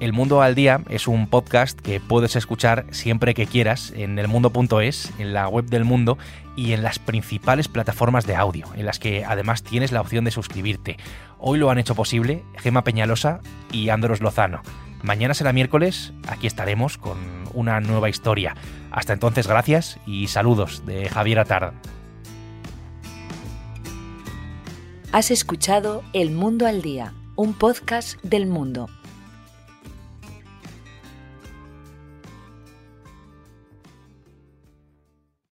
El 0.00 0.14
Mundo 0.14 0.40
al 0.40 0.54
Día 0.54 0.80
es 0.88 1.06
un 1.06 1.26
podcast 1.26 1.78
que 1.78 2.00
puedes 2.00 2.34
escuchar 2.34 2.86
siempre 2.90 3.34
que 3.34 3.44
quieras 3.44 3.92
en 3.94 4.18
elmundo.es, 4.18 5.12
en 5.18 5.34
la 5.34 5.46
web 5.46 5.66
del 5.66 5.84
mundo 5.84 6.16
y 6.56 6.72
en 6.72 6.82
las 6.82 6.98
principales 6.98 7.68
plataformas 7.68 8.26
de 8.26 8.34
audio, 8.34 8.66
en 8.76 8.86
las 8.86 8.98
que 8.98 9.26
además 9.26 9.62
tienes 9.62 9.92
la 9.92 10.00
opción 10.00 10.24
de 10.24 10.30
suscribirte. 10.30 10.96
Hoy 11.38 11.58
lo 11.58 11.70
han 11.70 11.76
hecho 11.76 11.94
posible 11.94 12.42
Gema 12.56 12.82
Peñalosa 12.82 13.40
y 13.72 13.90
Andros 13.90 14.22
Lozano. 14.22 14.62
Mañana 15.02 15.34
será 15.34 15.52
miércoles, 15.52 16.14
aquí 16.26 16.46
estaremos 16.46 16.96
con 16.96 17.18
una 17.52 17.78
nueva 17.80 18.08
historia. 18.08 18.56
Hasta 18.90 19.12
entonces, 19.12 19.46
gracias 19.46 19.98
y 20.06 20.28
saludos 20.28 20.82
de 20.86 21.10
Javier 21.10 21.40
Atard. 21.40 21.74
Has 25.12 25.30
escuchado 25.30 26.02
El 26.14 26.30
Mundo 26.30 26.66
al 26.66 26.80
Día, 26.80 27.12
un 27.36 27.52
podcast 27.52 28.18
del 28.22 28.46
mundo 28.46 28.88